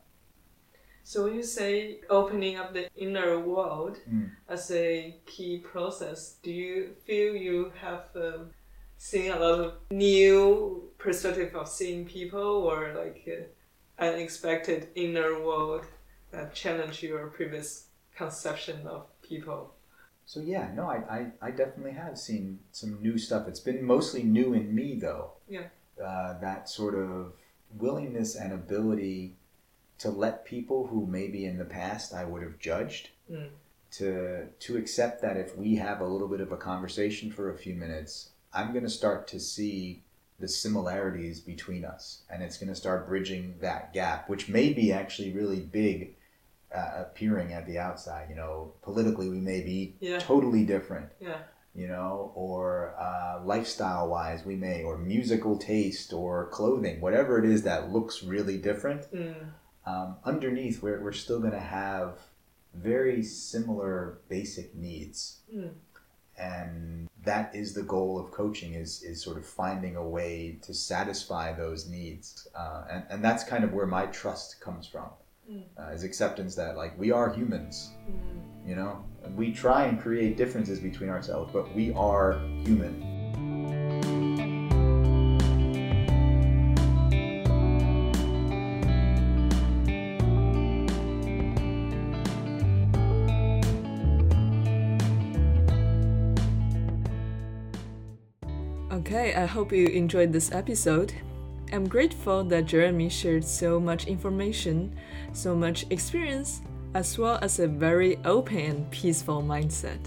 [1.04, 4.32] So when you say opening up the inner world Mm.
[4.50, 8.52] as a key process, do you feel you have um,
[8.98, 15.86] seen a lot of new perspective of seeing people or like uh, unexpected inner world
[16.32, 17.86] that challenge your previous
[18.16, 19.74] conception of people?
[20.26, 20.98] So yeah, no, I,
[21.42, 23.48] I, I definitely have seen some new stuff.
[23.48, 25.32] It's been mostly new in me though.
[25.48, 25.68] Yeah.
[26.04, 27.34] Uh, that sort of
[27.78, 29.36] willingness and ability
[30.00, 33.50] to let people who maybe in the past I would have judged Mm.
[33.92, 37.58] to to accept that if we have a little bit of a conversation for a
[37.58, 40.02] few minutes, I'm going to start to see
[40.40, 44.92] the similarities between us, and it's going to start bridging that gap, which may be
[44.92, 46.16] actually really big,
[46.76, 48.30] uh, appearing at the outside.
[48.30, 50.20] You know, politically we may be Yeah.
[50.20, 51.10] totally different.
[51.20, 51.40] Yeah.
[51.76, 57.46] You know, or uh, lifestyle wise, we may, or musical taste, or clothing, whatever it
[57.46, 59.36] is that looks really different Mm.
[59.86, 62.20] um, underneath we're, we're still going to have
[62.74, 65.70] very similar basic needs Mm.
[66.38, 70.74] and that is the goal of coaching is, is sort of finding a way to
[70.74, 75.10] satisfy those needs uh, and, and that's kind of where my trust comes from
[75.50, 75.62] Mm.
[75.80, 78.68] uh, is acceptance that like we are humans Mm.
[78.70, 82.34] you know and we try and create differences between ourselves but we are
[82.66, 82.94] human
[99.48, 101.14] hope you enjoyed this episode.
[101.74, 104.96] I'm grateful that Jeremy shared so much information,
[105.34, 106.62] so much experience,
[106.94, 110.00] as well as a very open and peaceful mindset.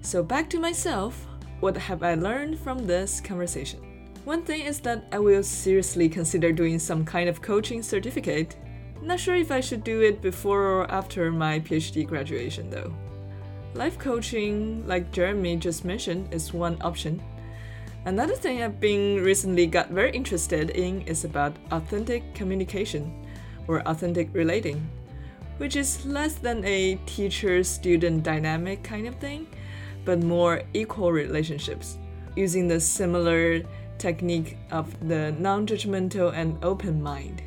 [0.00, 1.26] So, back to myself,
[1.60, 3.80] what have I learned from this conversation?
[4.24, 8.56] One thing is that I will seriously consider doing some kind of coaching certificate.
[9.00, 12.92] Not sure if I should do it before or after my PhD graduation though.
[13.74, 17.22] Life coaching, like Jeremy just mentioned, is one option.
[18.06, 23.26] Another thing I've been recently got very interested in is about authentic communication
[23.66, 24.88] or authentic relating,
[25.58, 29.48] which is less than a teacher student dynamic kind of thing,
[30.04, 31.98] but more equal relationships,
[32.36, 33.62] using the similar
[33.98, 37.42] technique of the non judgmental and open mind.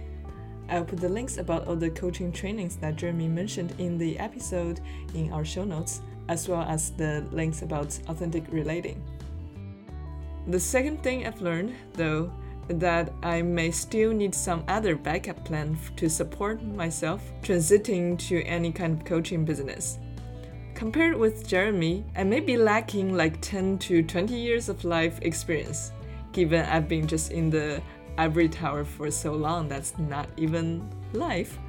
[0.67, 4.81] I'll put the links about all the coaching trainings that Jeremy mentioned in the episode
[5.13, 9.01] in our show notes, as well as the links about authentic relating.
[10.49, 12.31] The second thing I've learned, though,
[12.69, 18.71] that I may still need some other backup plan to support myself transiting to any
[18.71, 19.99] kind of coaching business.
[20.73, 25.91] Compared with Jeremy, I may be lacking like 10 to 20 years of life experience,
[26.31, 27.79] given I've been just in the
[28.17, 31.59] ivory tower for so long that's not even life.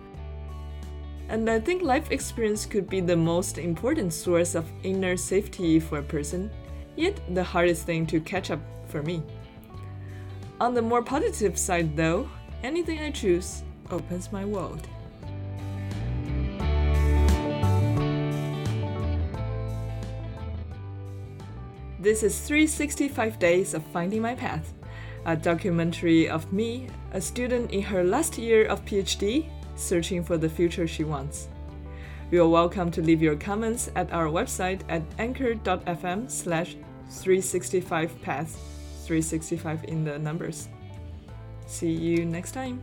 [1.28, 5.99] And I think life experience could be the most important source of inner safety for
[5.99, 6.51] a person,
[7.01, 9.22] yet the hardest thing to catch up for me.
[10.61, 12.28] On the more positive side, though,
[12.62, 14.86] anything I choose opens my world.
[21.98, 24.72] This is 365 Days of Finding My Path,
[25.26, 30.48] a documentary of me, a student in her last year of PhD, searching for the
[30.48, 31.48] future she wants.
[32.30, 36.76] You are welcome to leave your comments at our website at anchor.fm slash
[37.11, 38.54] 365path,
[39.04, 40.68] 365 in the numbers.
[41.66, 42.82] See you next time.